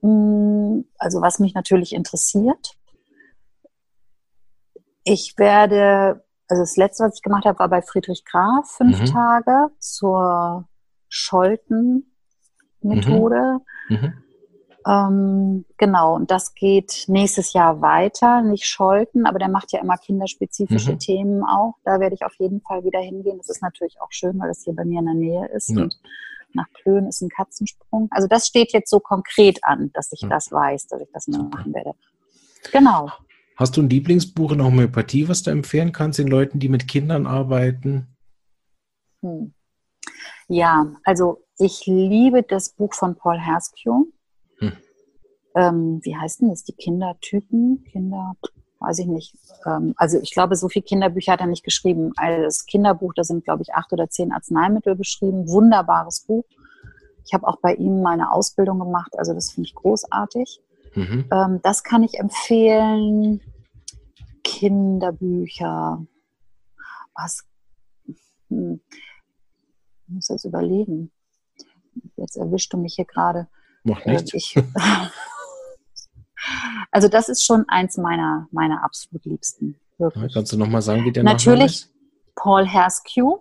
[0.00, 2.76] hm, also was mich natürlich interessiert.
[5.04, 9.06] Ich werde, also das letzte, was ich gemacht habe, war bei Friedrich Graf, fünf mhm.
[9.06, 10.68] Tage zur
[11.08, 13.58] Scholten-Methode.
[13.88, 13.96] Mhm.
[13.96, 14.14] Mhm.
[14.86, 19.96] Ähm, genau, und das geht nächstes Jahr weiter, nicht Scholten, aber der macht ja immer
[19.96, 20.98] kinderspezifische mhm.
[20.98, 21.74] Themen auch.
[21.84, 23.38] Da werde ich auf jeden Fall wieder hingehen.
[23.38, 25.70] Das ist natürlich auch schön, weil das hier bei mir in der Nähe ist.
[25.70, 25.82] Ja.
[25.82, 26.00] Und
[26.54, 28.08] nach Plön ist ein Katzensprung.
[28.10, 30.28] Also das steht jetzt so konkret an, dass ich ja.
[30.28, 31.92] das weiß, dass ich das mal machen werde.
[32.72, 33.10] Genau.
[33.56, 37.26] Hast du ein Lieblingsbuch in Homöopathie, was du empfehlen kannst den Leuten, die mit Kindern
[37.26, 38.08] arbeiten?
[39.22, 39.54] Hm.
[40.48, 44.06] Ja, also ich liebe das Buch von Paul Herskew
[45.54, 48.34] ähm, wie heißt denn das, die Kindertypen, Kinder,
[48.80, 49.36] weiß ich nicht.
[49.66, 52.12] Ähm, also ich glaube, so viele Kinderbücher hat er nicht geschrieben.
[52.16, 55.48] Also das Kinderbuch, da sind, glaube ich, acht oder zehn Arzneimittel beschrieben.
[55.48, 56.44] Wunderbares Buch.
[57.24, 60.60] Ich habe auch bei ihm meine Ausbildung gemacht, also das finde ich großartig.
[60.94, 61.24] Mhm.
[61.30, 63.40] Ähm, das kann ich empfehlen.
[64.44, 66.04] Kinderbücher.
[67.14, 67.44] Was?
[68.48, 68.80] Hm.
[70.06, 71.10] Ich muss jetzt überlegen.
[72.16, 73.48] Jetzt erwischst du mich hier gerade.
[73.84, 74.34] Macht nichts.
[74.34, 74.54] Ich,
[76.90, 79.76] Also das ist schon eins meiner, meiner absolut liebsten.
[79.98, 80.34] Wirklich.
[80.34, 81.86] Kannst du nochmal sagen, wie der Natürlich
[82.34, 83.38] Paul Herskew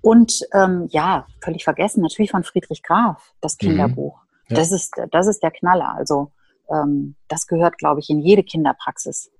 [0.00, 3.66] und ähm, ja, völlig vergessen, natürlich von Friedrich Graf, das mhm.
[3.66, 4.18] Kinderbuch.
[4.18, 4.24] Mhm.
[4.48, 4.56] Ja.
[4.56, 5.94] Das, ist, das ist der Knaller.
[5.94, 6.32] Also
[6.70, 9.30] ähm, das gehört, glaube ich, in jede Kinderpraxis.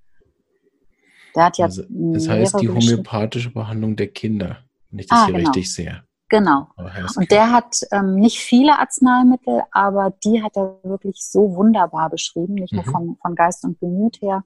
[1.34, 4.58] Der hat ja also, das heißt die homöopathische Behandlung der Kinder,
[4.90, 5.50] wenn ich das ah, hier genau.
[5.50, 6.04] richtig sehe.
[6.28, 6.68] Genau.
[7.16, 12.54] Und der hat ähm, nicht viele Arzneimittel, aber die hat er wirklich so wunderbar beschrieben,
[12.54, 12.78] nicht mhm.
[12.78, 14.42] nur von, von Geist und Gemüt her,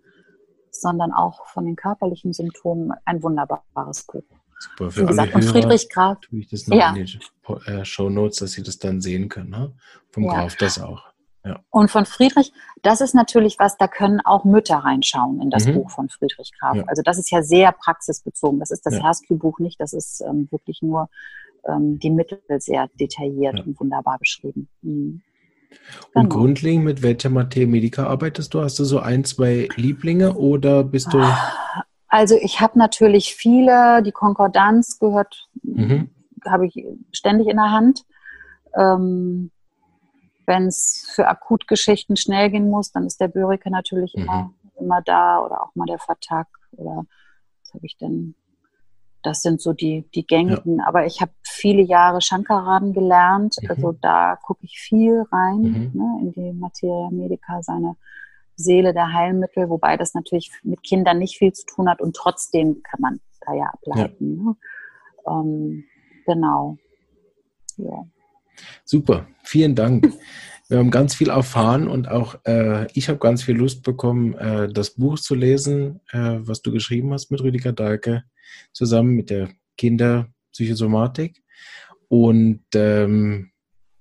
[0.70, 2.93] sondern auch von den körperlichen Symptomen.
[3.05, 4.24] Ein wunderbares Buch.
[4.59, 4.91] Super.
[4.91, 6.18] Für Wie gesagt, alle Hörer Friedrich Graf.
[6.20, 6.91] Tue ich das noch ja.
[6.91, 9.51] in den äh, Show Notes, dass sie das dann sehen können.
[9.51, 9.72] Ne?
[10.11, 10.33] Vom ja.
[10.33, 11.05] Graf das auch.
[11.45, 11.61] Ja.
[11.70, 12.53] Und von Friedrich,
[12.83, 15.74] das ist natürlich was, da können auch Mütter reinschauen in das mhm.
[15.74, 16.76] Buch von Friedrich Graf.
[16.76, 16.85] Ja.
[16.87, 18.59] Also das ist ja sehr praxisbezogen.
[18.59, 19.05] Das ist das ja.
[19.05, 21.09] Herskü-Buch nicht, das ist ähm, wirklich nur
[21.67, 24.69] ähm, die Mittel sehr detailliert und wunderbar beschrieben.
[24.83, 25.23] Mhm.
[26.15, 26.37] Und genau.
[26.37, 28.63] grundlegend, mit welcher Mathematika arbeitest du?
[28.63, 31.23] Hast du so ein, zwei Lieblinge oder bist du.
[32.09, 36.11] Also ich habe natürlich viele, die Konkordanz gehört, mhm.
[36.47, 38.05] habe ich ständig in der Hand.
[38.75, 39.51] Ähm,
[40.47, 44.23] wenn es für Akutgeschichten schnell gehen muss, dann ist der Börike natürlich mhm.
[44.23, 47.05] immer, immer da oder auch mal der Vertag oder
[47.63, 48.35] was habe ich denn?
[49.23, 50.79] Das sind so die, die gängigen.
[50.79, 50.87] Ja.
[50.87, 53.57] Aber ich habe viele Jahre Shankaraden gelernt.
[53.61, 53.71] Mhm.
[53.71, 55.91] Also da gucke ich viel rein mhm.
[55.95, 57.97] ne, in die Materia Medica, seine
[58.57, 62.83] Seele der Heilmittel, wobei das natürlich mit Kindern nicht viel zu tun hat und trotzdem
[62.83, 64.37] kann man da ja ableiten.
[64.37, 64.43] Ja.
[64.43, 64.57] Ne?
[65.29, 65.85] Ähm,
[66.27, 66.77] genau.
[67.77, 68.05] Ja.
[68.85, 70.12] Super, vielen Dank.
[70.69, 74.71] Wir haben ganz viel erfahren und auch äh, ich habe ganz viel Lust bekommen, äh,
[74.71, 78.25] das Buch zu lesen, äh, was du geschrieben hast mit Rüdiger Dahlke,
[78.73, 79.49] zusammen mit der
[79.79, 81.43] Kinderpsychosomatik.
[82.09, 83.51] Und ähm,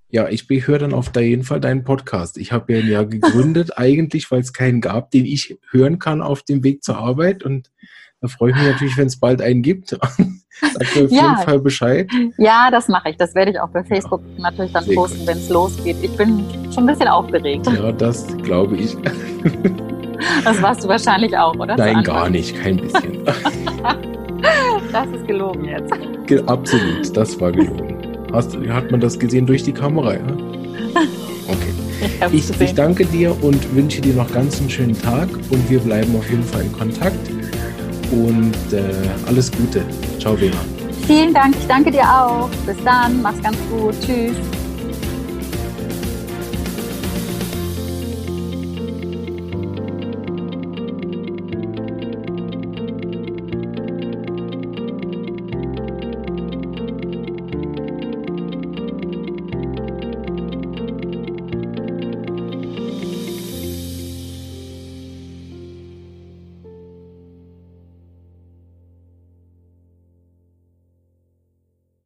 [0.10, 2.38] ja, ich höre dann auf jeden Fall deinen Podcast.
[2.38, 6.22] Ich habe ja ein Jahr gegründet, eigentlich, weil es keinen gab, den ich hören kann
[6.22, 7.43] auf dem Weg zur Arbeit.
[7.43, 7.70] Und
[8.22, 9.89] da freue ich mich natürlich, wenn es bald einen gibt.
[10.60, 11.30] Sag mir auf ja.
[11.30, 12.10] jeden Fall Bescheid.
[12.38, 13.18] Ja, das mache ich.
[13.18, 14.43] Das werde ich auch bei Facebook ja.
[14.43, 15.97] natürlich dann posten, wenn es losgeht.
[16.01, 16.43] Ich bin
[16.74, 17.68] schon ein bisschen aufgeregt.
[17.68, 18.95] Ja, das glaube ich.
[20.43, 21.78] Das warst du wahrscheinlich auch, oder?
[21.78, 22.60] Nein, gar nicht.
[22.60, 23.24] Kein bisschen.
[24.91, 25.93] Das ist gelogen jetzt.
[26.47, 27.96] Absolut, das war gelogen.
[28.38, 30.13] Hast, hat man das gesehen durch die Kamera?
[30.13, 30.21] Ja?
[31.47, 31.73] Okay.
[32.31, 35.79] Ich, ich, ich danke dir und wünsche dir noch ganz einen schönen Tag und wir
[35.79, 37.17] bleiben auf jeden Fall in Kontakt
[38.11, 38.83] und äh,
[39.25, 39.83] alles Gute.
[40.19, 40.57] Ciao, Vera.
[41.07, 42.49] Vielen Dank, ich danke dir auch.
[42.67, 43.95] Bis dann, mach's ganz gut.
[43.99, 44.35] Tschüss.